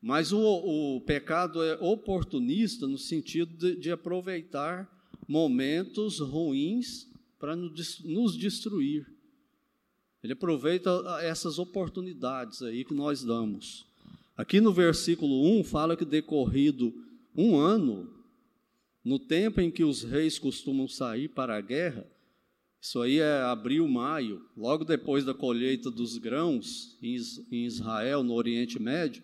Mas 0.00 0.32
o, 0.32 0.40
o 0.40 1.00
pecado 1.02 1.62
é 1.62 1.74
oportunista 1.74 2.86
no 2.86 2.96
sentido 2.96 3.54
de, 3.54 3.76
de 3.76 3.90
aproveitar 3.90 4.90
momentos 5.28 6.20
ruins 6.20 7.06
para 7.38 7.54
nos 7.54 8.34
destruir. 8.34 9.06
Ele 10.22 10.34
aproveita 10.34 10.90
essas 11.20 11.58
oportunidades 11.58 12.62
aí 12.62 12.84
que 12.84 12.94
nós 12.94 13.24
damos. 13.24 13.84
Aqui 14.36 14.60
no 14.60 14.72
versículo 14.72 15.58
1 15.58 15.64
fala 15.64 15.96
que 15.96 16.04
decorrido 16.04 16.94
um 17.36 17.58
ano, 17.58 18.08
no 19.04 19.18
tempo 19.18 19.60
em 19.60 19.70
que 19.70 19.82
os 19.82 20.02
reis 20.02 20.38
costumam 20.38 20.86
sair 20.86 21.28
para 21.28 21.56
a 21.56 21.60
guerra, 21.60 22.06
isso 22.80 23.00
aí 23.00 23.18
é 23.18 23.42
abril, 23.42 23.86
maio, 23.86 24.44
logo 24.56 24.84
depois 24.84 25.24
da 25.24 25.32
colheita 25.32 25.90
dos 25.90 26.18
grãos 26.18 26.98
em 27.00 27.64
Israel, 27.64 28.24
no 28.24 28.34
Oriente 28.34 28.80
Médio, 28.80 29.22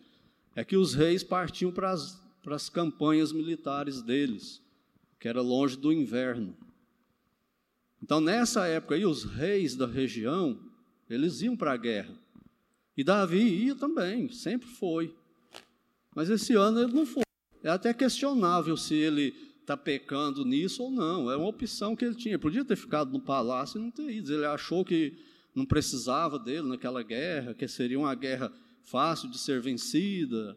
é 0.54 0.64
que 0.64 0.76
os 0.76 0.94
reis 0.94 1.22
partiam 1.24 1.72
para 1.72 1.90
as, 1.90 2.20
para 2.42 2.54
as 2.56 2.68
campanhas 2.68 3.32
militares 3.32 4.02
deles, 4.02 4.60
que 5.18 5.28
era 5.28 5.40
longe 5.40 5.76
do 5.76 5.92
inverno. 5.92 6.56
Então, 8.02 8.20
nessa 8.20 8.66
época 8.66 8.94
aí, 8.94 9.04
os 9.04 9.24
reis 9.24 9.74
da 9.74 9.86
região, 9.86 10.67
eles 11.08 11.40
iam 11.42 11.56
para 11.56 11.72
a 11.72 11.76
guerra. 11.76 12.14
E 12.96 13.04
Davi 13.04 13.66
ia 13.66 13.74
também, 13.74 14.28
sempre 14.30 14.68
foi. 14.68 15.14
Mas 16.14 16.28
esse 16.28 16.54
ano 16.54 16.80
ele 16.80 16.92
não 16.92 17.06
foi. 17.06 17.22
É 17.62 17.70
até 17.70 17.94
questionável 17.94 18.76
se 18.76 18.94
ele 18.94 19.34
está 19.60 19.76
pecando 19.76 20.44
nisso 20.44 20.82
ou 20.82 20.90
não. 20.90 21.30
É 21.30 21.36
uma 21.36 21.48
opção 21.48 21.94
que 21.94 22.04
ele 22.04 22.14
tinha. 22.14 22.38
Podia 22.38 22.64
ter 22.64 22.76
ficado 22.76 23.12
no 23.12 23.20
palácio 23.20 23.78
e 23.78 23.82
não 23.82 23.90
ter 23.90 24.10
ido. 24.10 24.32
Ele 24.32 24.46
achou 24.46 24.84
que 24.84 25.16
não 25.54 25.66
precisava 25.66 26.38
dele 26.38 26.68
naquela 26.68 27.02
guerra, 27.02 27.54
que 27.54 27.68
seria 27.68 27.98
uma 27.98 28.14
guerra 28.14 28.52
fácil 28.82 29.30
de 29.30 29.38
ser 29.38 29.60
vencida. 29.60 30.56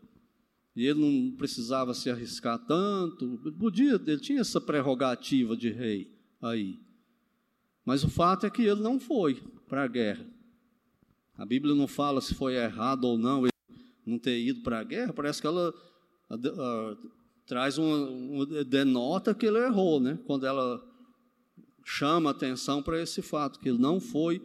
E 0.76 0.86
ele 0.86 1.00
não 1.00 1.36
precisava 1.36 1.94
se 1.94 2.10
arriscar 2.10 2.58
tanto. 2.66 3.38
Podia, 3.60 4.02
ele 4.08 4.20
tinha 4.20 4.40
essa 4.40 4.62
prerrogativa 4.62 5.56
de 5.56 5.70
rei 5.70 6.10
aí. 6.42 6.80
Mas 7.86 8.04
o 8.04 8.10
fato 8.10 8.46
é 8.46 8.50
que 8.50 8.62
ele 8.62 8.82
não 8.82 9.00
foi 9.00 9.44
para 9.68 9.84
a 9.84 9.88
guerra. 9.88 10.26
A 11.38 11.46
Bíblia 11.46 11.74
não 11.74 11.88
fala 11.88 12.22
se 12.22 12.36
foi 12.36 12.56
errado 12.56 13.06
ou 13.06 13.18
não 13.18 13.46
não 14.06 14.18
ter 14.20 14.40
ido 14.40 14.62
para 14.62 14.80
a 14.80 14.84
guerra, 14.84 15.14
parece 15.14 15.42
que 15.42 15.48
ela 15.48 15.74
traz 17.46 17.78
uma, 17.78 18.10
uma, 18.10 18.46
denota 18.64 19.34
que 19.34 19.46
ele 19.46 19.60
errou, 19.60 20.00
né? 20.00 20.18
Quando 20.26 20.46
ela 20.46 20.82
chama 21.86 22.30
atenção 22.30 22.82
para 22.82 23.02
esse 23.02 23.22
fato, 23.22 23.60
que 23.60 23.70
ele 23.70 23.78
não 23.78 24.00
foi 24.00 24.42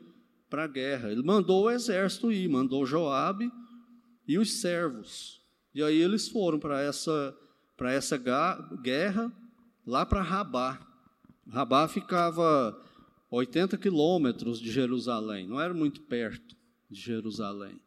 para 0.49 0.65
a 0.65 0.69
guerra. 0.69 1.11
Ele 1.11 1.23
mandou 1.23 1.65
o 1.65 1.71
exército 1.71 2.33
ir, 2.33 2.49
mandou 2.49 2.87
Joabe 2.87 3.51
e 4.27 4.39
os 4.39 4.61
servos. 4.61 5.41
E 5.75 5.83
aí 5.83 6.01
eles 6.01 6.29
foram 6.29 6.59
para 6.59 6.81
essa, 6.81 7.37
para 7.77 7.93
essa 7.93 8.21
guerra 8.83 9.33
lá 9.87 10.05
para 10.05 10.23
Rabá. 10.23 10.81
Rabá 11.49 11.87
ficava 11.87 12.77
80 13.31 13.77
quilômetros 13.79 14.59
de 14.59 14.71
Jerusalém, 14.71 15.47
não 15.47 15.61
era 15.61 15.75
muito 15.75 16.01
perto 16.03 16.56
de 16.91 17.01
Jerusalém. 17.01 17.81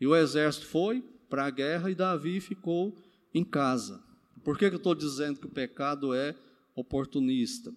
E 0.00 0.06
o 0.06 0.14
exército 0.14 0.66
foi 0.66 1.02
para 1.28 1.46
a 1.46 1.50
guerra 1.50 1.90
e 1.90 1.94
Davi 1.94 2.40
ficou 2.40 2.96
em 3.34 3.44
casa. 3.44 4.02
Por 4.44 4.56
que, 4.56 4.68
que 4.68 4.74
eu 4.74 4.78
estou 4.78 4.94
dizendo 4.94 5.40
que 5.40 5.46
o 5.46 5.50
pecado 5.50 6.14
é 6.14 6.34
oportunista? 6.74 7.74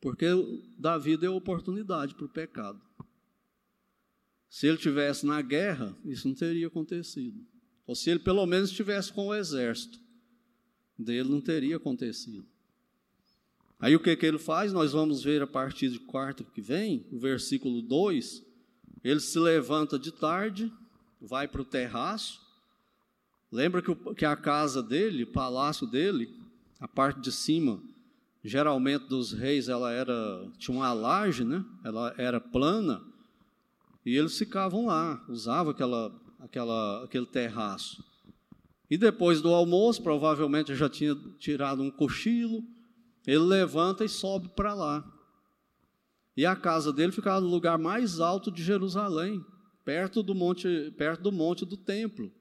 Porque 0.00 0.26
Davi 0.78 1.16
deu 1.16 1.34
oportunidade 1.34 2.14
para 2.14 2.26
o 2.26 2.28
pecado. 2.28 2.80
Se 4.50 4.66
ele 4.66 4.76
tivesse 4.76 5.24
na 5.24 5.40
guerra, 5.40 5.96
isso 6.04 6.28
não 6.28 6.34
teria 6.34 6.66
acontecido. 6.66 7.40
Ou 7.86 7.94
se 7.94 8.10
ele 8.10 8.18
pelo 8.18 8.44
menos 8.44 8.70
estivesse 8.70 9.12
com 9.12 9.28
o 9.28 9.34
exército, 9.34 9.98
dele 10.98 11.28
não 11.28 11.40
teria 11.40 11.76
acontecido. 11.76 12.46
Aí 13.78 13.96
o 13.96 14.00
que, 14.00 14.14
que 14.14 14.26
ele 14.26 14.38
faz? 14.38 14.72
Nós 14.72 14.92
vamos 14.92 15.22
ver 15.22 15.42
a 15.42 15.46
partir 15.46 15.88
de 15.88 15.98
quarta 15.98 16.44
que 16.44 16.60
vem, 16.60 17.06
o 17.10 17.18
versículo 17.18 17.80
2. 17.82 18.44
Ele 19.02 19.20
se 19.20 19.38
levanta 19.38 19.98
de 19.98 20.12
tarde, 20.12 20.72
vai 21.20 21.48
para 21.48 21.62
o 21.62 21.64
terraço. 21.64 22.40
Lembra 23.50 23.82
que, 23.82 23.94
que 24.14 24.24
a 24.24 24.36
casa 24.36 24.82
dele, 24.82 25.24
o 25.24 25.32
palácio 25.32 25.86
dele, 25.86 26.34
a 26.80 26.88
parte 26.88 27.20
de 27.20 27.32
cima 27.32 27.82
geralmente 28.44 29.06
dos 29.06 29.32
reis 29.32 29.68
ela 29.68 29.92
era 29.92 30.14
tinha 30.58 30.76
uma 30.76 30.92
laje, 30.92 31.44
né? 31.44 31.64
Ela 31.84 32.14
era 32.18 32.40
plana 32.40 33.02
e 34.04 34.16
eles 34.16 34.36
ficavam 34.36 34.86
lá, 34.86 35.24
usavam 35.28 35.70
aquela 35.72 36.12
aquela 36.40 37.04
aquele 37.04 37.26
terraço. 37.26 38.04
E 38.90 38.98
depois 38.98 39.40
do 39.40 39.48
almoço, 39.54 40.02
provavelmente 40.02 40.74
já 40.74 40.88
tinha 40.88 41.14
tirado 41.38 41.82
um 41.82 41.90
cochilo, 41.90 42.62
ele 43.26 43.38
levanta 43.38 44.04
e 44.04 44.08
sobe 44.08 44.48
para 44.48 44.74
lá. 44.74 45.04
E 46.36 46.46
a 46.46 46.56
casa 46.56 46.92
dele 46.92 47.12
ficava 47.12 47.40
no 47.40 47.48
lugar 47.48 47.78
mais 47.78 48.20
alto 48.20 48.50
de 48.50 48.62
Jerusalém, 48.62 49.44
perto 49.84 50.22
do 50.22 50.34
monte, 50.34 50.92
perto 50.96 51.22
do 51.22 51.32
monte 51.32 51.64
do 51.66 51.76
templo, 51.76 52.32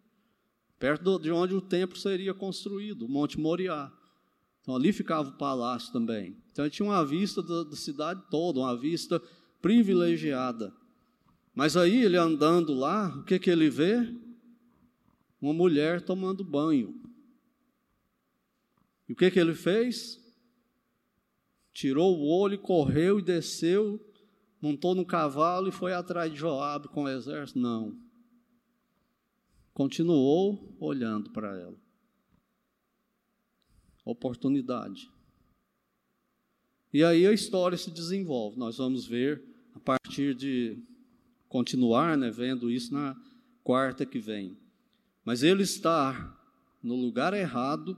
perto 0.80 1.20
de 1.20 1.32
onde 1.32 1.54
o 1.54 1.62
templo 1.62 1.98
seria 1.98 2.34
construído, 2.34 3.06
o 3.06 3.10
Monte 3.10 3.40
Moriá. 3.40 3.92
Então 4.62 4.76
ali 4.76 4.94
ficava 4.94 5.30
o 5.30 5.38
palácio 5.38 5.92
também. 5.92 6.38
Então 6.52 6.64
ele 6.64 6.74
tinha 6.74 6.88
uma 6.88 7.06
vista 7.06 7.42
da, 7.42 7.64
da 7.64 7.76
cidade 7.76 8.22
toda, 8.30 8.60
uma 8.60 8.78
vista 8.78 9.22
privilegiada. 9.62 10.74
Mas 11.54 11.76
aí 11.76 12.04
ele 12.04 12.18
andando 12.18 12.74
lá, 12.74 13.10
o 13.18 13.24
que, 13.24 13.38
que 13.40 13.50
ele 13.50 13.70
vê? 13.70 14.14
Uma 15.42 15.54
mulher 15.54 16.02
tomando 16.02 16.44
banho. 16.44 17.02
E 19.10 19.14
o 19.14 19.16
que, 19.16 19.30
que 19.30 19.40
ele 19.40 19.56
fez? 19.56 20.21
Tirou 21.74 22.18
o 22.18 22.28
olho, 22.28 22.60
correu 22.60 23.20
e 23.20 23.24
desceu, 23.24 24.00
montou 24.62 24.94
no 24.94 25.06
cavalo 25.06 25.70
e 25.70 25.72
foi 25.72 25.94
atrás 25.94 26.32
de 26.32 26.38
Joabe 26.38 26.88
com 26.90 27.04
o 27.04 27.10
exército? 27.10 27.60
Não. 27.60 27.98
Continuou 29.74 30.76
olhando 30.80 31.30
para 31.32 31.58
ela 31.58 31.92
oportunidade. 34.06 35.10
E 36.94 37.04
aí 37.04 37.26
a 37.26 37.32
história 37.32 37.78
se 37.78 37.92
desenvolve. 37.92 38.58
Nós 38.58 38.78
vamos 38.78 39.06
ver 39.06 39.42
a 39.74 39.80
partir 39.80 40.36
de 40.36 40.78
continuar, 41.48 42.18
né, 42.18 42.30
vendo 42.30 42.70
isso 42.70 42.94
na 42.94 43.16
quarta 43.64 44.06
que 44.06 44.20
vem. 44.20 44.58
Mas 45.24 45.44
ele 45.44 45.64
está 45.64 46.38
no 46.82 46.96
lugar 46.96 47.34
errado, 47.34 47.98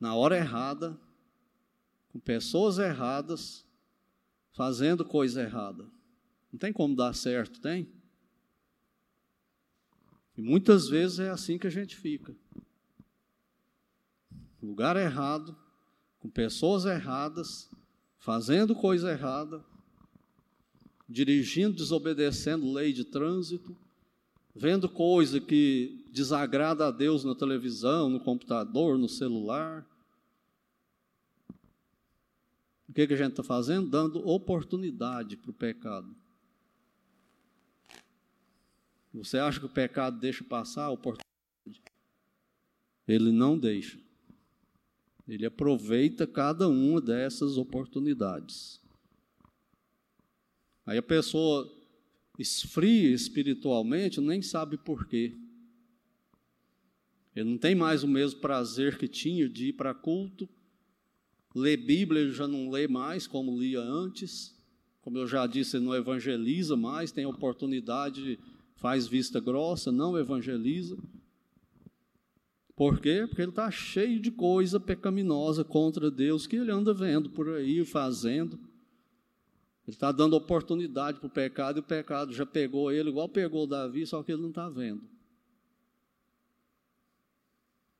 na 0.00 0.14
hora 0.14 0.36
errada, 0.36 0.98
com 2.12 2.20
pessoas 2.20 2.78
erradas, 2.78 3.66
fazendo 4.52 5.04
coisa 5.04 5.42
errada. 5.42 5.84
Não 6.52 6.58
tem 6.58 6.72
como 6.72 6.94
dar 6.94 7.14
certo, 7.14 7.60
tem? 7.60 7.88
E 10.36 10.42
muitas 10.42 10.88
vezes 10.88 11.18
é 11.18 11.30
assim 11.30 11.58
que 11.58 11.66
a 11.66 11.70
gente 11.70 11.96
fica 11.96 12.34
lugar 14.62 14.96
errado, 14.96 15.56
com 16.20 16.30
pessoas 16.30 16.84
erradas, 16.84 17.68
fazendo 18.18 18.76
coisa 18.76 19.10
errada, 19.10 19.64
dirigindo, 21.08 21.76
desobedecendo 21.76 22.72
lei 22.72 22.92
de 22.92 23.04
trânsito, 23.04 23.76
vendo 24.54 24.88
coisa 24.88 25.40
que 25.40 26.06
desagrada 26.12 26.86
a 26.86 26.90
Deus 26.92 27.24
na 27.24 27.34
televisão, 27.34 28.08
no 28.08 28.20
computador, 28.20 28.96
no 28.96 29.08
celular. 29.08 29.84
O 32.92 32.94
que, 32.94 33.06
que 33.06 33.14
a 33.14 33.16
gente 33.16 33.30
está 33.30 33.42
fazendo? 33.42 33.88
Dando 33.88 34.18
oportunidade 34.28 35.34
para 35.38 35.50
o 35.50 35.54
pecado. 35.54 36.14
Você 39.14 39.38
acha 39.38 39.58
que 39.58 39.64
o 39.64 39.70
pecado 39.70 40.20
deixa 40.20 40.44
passar 40.44 40.84
a 40.84 40.90
oportunidade? 40.90 41.82
Ele 43.08 43.32
não 43.32 43.58
deixa. 43.58 43.98
Ele 45.26 45.46
aproveita 45.46 46.26
cada 46.26 46.68
uma 46.68 47.00
dessas 47.00 47.56
oportunidades. 47.56 48.78
Aí 50.84 50.98
a 50.98 51.02
pessoa 51.02 51.74
esfria 52.38 53.08
espiritualmente, 53.08 54.20
nem 54.20 54.42
sabe 54.42 54.76
por 54.76 55.06
quê. 55.06 55.34
Ele 57.34 57.48
não 57.48 57.56
tem 57.56 57.74
mais 57.74 58.02
o 58.02 58.08
mesmo 58.08 58.38
prazer 58.42 58.98
que 58.98 59.08
tinha 59.08 59.48
de 59.48 59.68
ir 59.68 59.72
para 59.72 59.94
culto. 59.94 60.46
Ler 61.54 61.76
Bíblia 61.76 62.22
ele 62.22 62.32
já 62.32 62.48
não 62.48 62.70
lê 62.70 62.88
mais 62.88 63.26
como 63.26 63.58
lia 63.58 63.80
antes. 63.80 64.54
Como 65.00 65.18
eu 65.18 65.26
já 65.26 65.46
disse, 65.46 65.76
ele 65.76 65.84
não 65.84 65.94
evangeliza 65.94 66.76
mais, 66.76 67.10
tem 67.10 67.26
oportunidade, 67.26 68.38
faz 68.76 69.06
vista 69.06 69.40
grossa, 69.40 69.90
não 69.90 70.16
evangeliza. 70.16 70.96
Por 72.74 73.00
quê? 73.00 73.26
Porque 73.28 73.42
ele 73.42 73.50
está 73.50 73.70
cheio 73.70 74.18
de 74.18 74.30
coisa 74.30 74.80
pecaminosa 74.80 75.64
contra 75.64 76.10
Deus 76.10 76.46
que 76.46 76.56
ele 76.56 76.70
anda 76.70 76.94
vendo 76.94 77.30
por 77.30 77.48
aí, 77.48 77.84
fazendo. 77.84 78.58
Ele 79.86 79.94
está 79.94 80.12
dando 80.12 80.36
oportunidade 80.36 81.18
para 81.18 81.26
o 81.26 81.30
pecado 81.30 81.78
e 81.78 81.80
o 81.80 81.84
pecado 81.84 82.32
já 82.32 82.46
pegou 82.46 82.90
ele, 82.90 83.10
igual 83.10 83.28
pegou 83.28 83.66
Davi, 83.66 84.06
só 84.06 84.22
que 84.22 84.32
ele 84.32 84.42
não 84.42 84.48
está 84.48 84.68
vendo. 84.68 85.02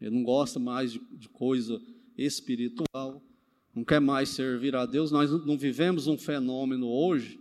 Ele 0.00 0.10
não 0.10 0.22
gosta 0.22 0.58
mais 0.58 0.92
de, 0.92 1.00
de, 1.12 1.28
coisa 1.28 1.80
espiritual, 2.16 3.22
não 3.74 3.84
quer 3.84 4.00
mais 4.00 4.28
servir 4.30 4.76
a 4.76 4.84
Deus. 4.84 5.10
Nós 5.10 5.30
não 5.46 5.56
vivemos 5.56 6.06
um 6.06 6.18
fenômeno 6.18 6.88
hoje, 6.88 7.40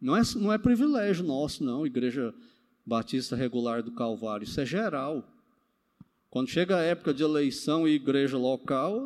não 0.00 0.16
é, 0.16 0.22
não 0.36 0.52
é 0.52 0.58
privilégio 0.58 1.24
nosso, 1.24 1.64
não, 1.64 1.86
Igreja 1.86 2.34
Batista 2.84 3.36
Regular 3.36 3.82
do 3.82 3.92
Calvário, 3.92 4.44
isso 4.44 4.60
é 4.60 4.66
geral. 4.66 5.26
Quando 6.28 6.48
chega 6.48 6.76
a 6.76 6.82
época 6.82 7.12
de 7.12 7.22
eleição 7.22 7.86
e 7.86 7.92
igreja 7.92 8.38
local, 8.38 9.04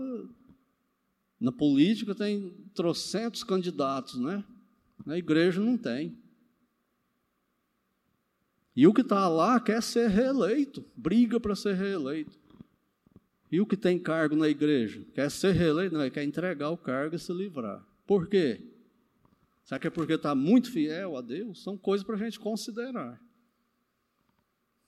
na 1.40 1.52
política 1.52 2.14
tem 2.14 2.50
trocentos 2.74 3.44
candidatos, 3.44 4.18
né? 4.18 4.44
Na 5.04 5.18
igreja 5.18 5.60
não 5.60 5.76
tem. 5.76 6.16
E 8.74 8.86
o 8.86 8.94
que 8.94 9.00
está 9.00 9.28
lá 9.28 9.58
quer 9.58 9.82
ser 9.82 10.08
reeleito, 10.08 10.84
briga 10.94 11.40
para 11.40 11.54
ser 11.54 11.74
reeleito. 11.74 12.38
E 13.50 13.60
o 13.60 13.66
que 13.66 13.76
tem 13.76 13.98
cargo 13.98 14.34
na 14.34 14.48
igreja? 14.48 15.04
Quer 15.14 15.30
ser 15.30 15.52
reeleito? 15.52 15.96
Não, 15.96 16.08
quer 16.10 16.24
entregar 16.24 16.70
o 16.70 16.76
cargo 16.76 17.14
e 17.14 17.18
se 17.18 17.32
livrar. 17.32 17.86
Por 18.06 18.28
quê? 18.28 18.60
Será 19.64 19.78
que 19.78 19.86
é 19.86 19.90
porque 19.90 20.14
está 20.14 20.34
muito 20.34 20.70
fiel 20.70 21.16
a 21.16 21.20
Deus? 21.20 21.62
São 21.62 21.76
coisas 21.76 22.06
para 22.06 22.16
a 22.16 22.18
gente 22.18 22.38
considerar. 22.38 23.20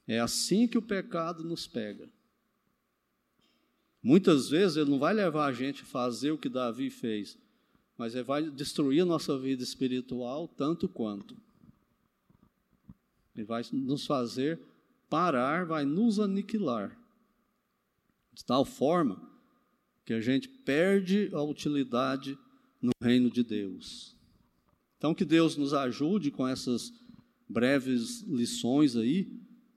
É 0.07 0.19
assim 0.21 0.67
que 0.67 0.79
o 0.79 0.83
pecado 0.83 1.45
nos 1.45 1.67
pega. 1.67 2.09
Muitas 4.03 4.49
vezes 4.49 4.77
ele 4.77 4.91
não 4.91 4.99
vai 4.99 5.13
levar 5.13 5.47
a 5.47 5.53
gente 5.53 5.83
a 5.83 5.87
fazer 5.87 6.31
o 6.31 6.39
que 6.39 6.49
Davi 6.49 6.89
fez, 6.89 7.37
mas 7.97 8.15
ele 8.15 8.25
vai 8.25 8.49
destruir 8.49 9.03
a 9.03 9.05
nossa 9.05 9.37
vida 9.37 9.63
espiritual 9.63 10.49
tanto 10.49 10.89
quanto. 10.89 11.37
Ele 13.35 13.45
vai 13.45 13.63
nos 13.73 14.07
fazer 14.07 14.59
parar, 15.11 15.67
vai 15.67 15.85
nos 15.85 16.19
aniquilar. 16.19 16.97
De 18.39 18.45
tal 18.45 18.65
forma 18.65 19.21
que 20.05 20.13
a 20.13 20.21
gente 20.21 20.49
perde 20.49 21.29
a 21.33 21.43
utilidade 21.43 22.39
no 22.81 22.93
reino 23.03 23.29
de 23.29 23.43
Deus. 23.43 24.17
Então, 24.97 25.13
que 25.13 25.25
Deus 25.25 25.57
nos 25.57 25.75
ajude 25.75 26.31
com 26.31 26.47
essas 26.47 26.93
breves 27.49 28.21
lições 28.23 28.95
aí. 28.95 29.29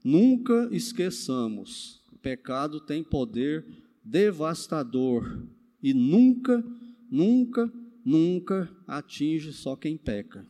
Nunca 0.04 0.68
esqueçamos: 0.70 2.04
pecado 2.22 2.78
tem 2.78 3.02
poder 3.02 3.66
devastador 4.04 5.44
e 5.82 5.92
nunca, 5.92 6.64
nunca, 7.10 7.68
nunca 8.04 8.72
atinge 8.86 9.52
só 9.52 9.74
quem 9.74 9.96
peca. 9.96 10.46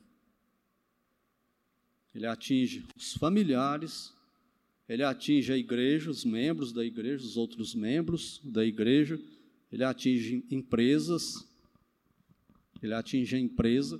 ele 2.14 2.26
atinge 2.26 2.86
os 2.94 3.14
familiares, 3.14 4.12
ele 4.92 5.02
atinge 5.02 5.50
a 5.50 5.56
igreja, 5.56 6.10
os 6.10 6.22
membros 6.22 6.70
da 6.70 6.84
igreja, 6.84 7.24
os 7.24 7.38
outros 7.38 7.74
membros 7.74 8.42
da 8.44 8.62
igreja, 8.62 9.18
ele 9.72 9.82
atinge 9.82 10.44
empresas, 10.50 11.48
ele 12.82 12.92
atinge 12.92 13.34
a 13.34 13.38
empresa, 13.38 13.98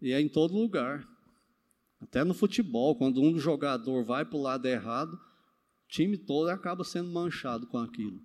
e 0.00 0.12
é 0.12 0.20
em 0.20 0.28
todo 0.28 0.56
lugar. 0.56 1.04
Até 1.98 2.22
no 2.22 2.32
futebol, 2.32 2.94
quando 2.94 3.20
um 3.20 3.36
jogador 3.36 4.04
vai 4.04 4.24
para 4.24 4.38
o 4.38 4.42
lado 4.42 4.66
errado, 4.66 5.14
o 5.14 5.88
time 5.88 6.16
todo 6.16 6.48
acaba 6.48 6.84
sendo 6.84 7.10
manchado 7.10 7.66
com 7.66 7.78
aquilo. 7.78 8.22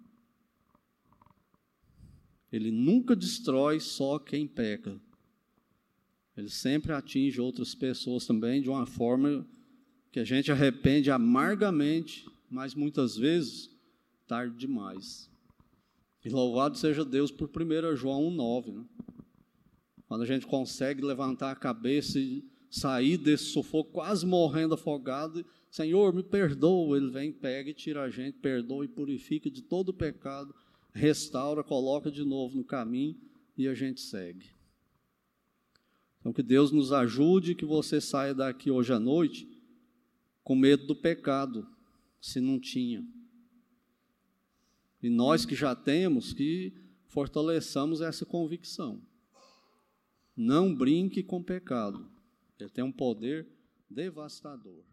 Ele 2.52 2.70
nunca 2.70 3.16
destrói 3.16 3.80
só 3.80 4.20
quem 4.20 4.48
peca. 4.48 5.02
Ele 6.38 6.50
sempre 6.50 6.92
atinge 6.92 7.42
outras 7.42 7.74
pessoas 7.74 8.28
também 8.28 8.62
de 8.62 8.70
uma 8.70 8.86
forma 8.86 9.48
que 10.12 10.20
a 10.20 10.24
gente 10.24 10.52
arrepende 10.52 11.12
amargamente, 11.12 12.26
mas 12.50 12.74
muitas 12.74 13.16
vezes 13.16 13.70
tarde 14.28 14.56
demais. 14.58 15.30
E 16.24 16.30
louvado 16.30 16.78
seja 16.78 17.06
Deus 17.06 17.32
por 17.32 17.50
1 17.50 17.96
João 17.96 18.24
1,9. 18.32 18.74
Né? 18.74 18.86
Quando 20.08 20.24
a 20.24 20.26
gente 20.26 20.46
consegue 20.46 21.02
levantar 21.02 21.52
a 21.52 21.56
cabeça 21.56 22.20
e 22.20 22.44
sair 22.70 23.18
desse 23.18 23.46
sufoco, 23.46 23.92
quase 23.92 24.26
morrendo 24.26 24.74
afogado, 24.74 25.46
Senhor, 25.72 26.14
me 26.14 26.24
perdoa. 26.24 26.98
Ele 26.98 27.10
vem, 27.10 27.32
pega 27.32 27.70
e 27.70 27.74
tira 27.74 28.04
a 28.04 28.10
gente, 28.10 28.38
perdoa 28.40 28.86
e 28.86 28.88
purifica 28.88 29.50
de 29.50 29.62
todo 29.62 29.90
o 29.90 29.94
pecado, 29.94 30.54
restaura, 30.92 31.64
coloca 31.64 32.12
de 32.12 32.24
novo 32.26 32.58
no 32.58 32.64
caminho 32.64 33.16
e 33.58 33.68
a 33.68 33.74
gente 33.74 34.02
segue. 34.02 34.48
Então, 36.20 36.34
que 36.34 36.44
Deus 36.44 36.72
nos 36.72 36.92
ajude, 36.92 37.56
que 37.56 37.66
você 37.66 38.02
saia 38.02 38.34
daqui 38.34 38.70
hoje 38.70 38.92
à 38.92 39.00
noite 39.00 39.48
com 40.44 40.56
medo 40.56 40.88
do 40.88 40.96
pecado, 40.96 41.68
se 42.20 42.40
não 42.40 42.60
tinha. 42.60 43.06
E 45.02 45.10
nós 45.10 45.46
que 45.46 45.56
já 45.56 45.76
temos, 45.76 46.34
que 46.34 46.74
fortaleçamos 47.08 48.02
essa 48.02 48.26
convicção. 48.26 49.02
Não 50.36 50.74
brinque 50.74 51.24
com 51.24 51.44
pecado. 51.44 52.10
Ele 52.60 52.70
tem 52.70 52.84
um 52.84 52.92
poder 52.92 53.48
devastador. 53.90 54.89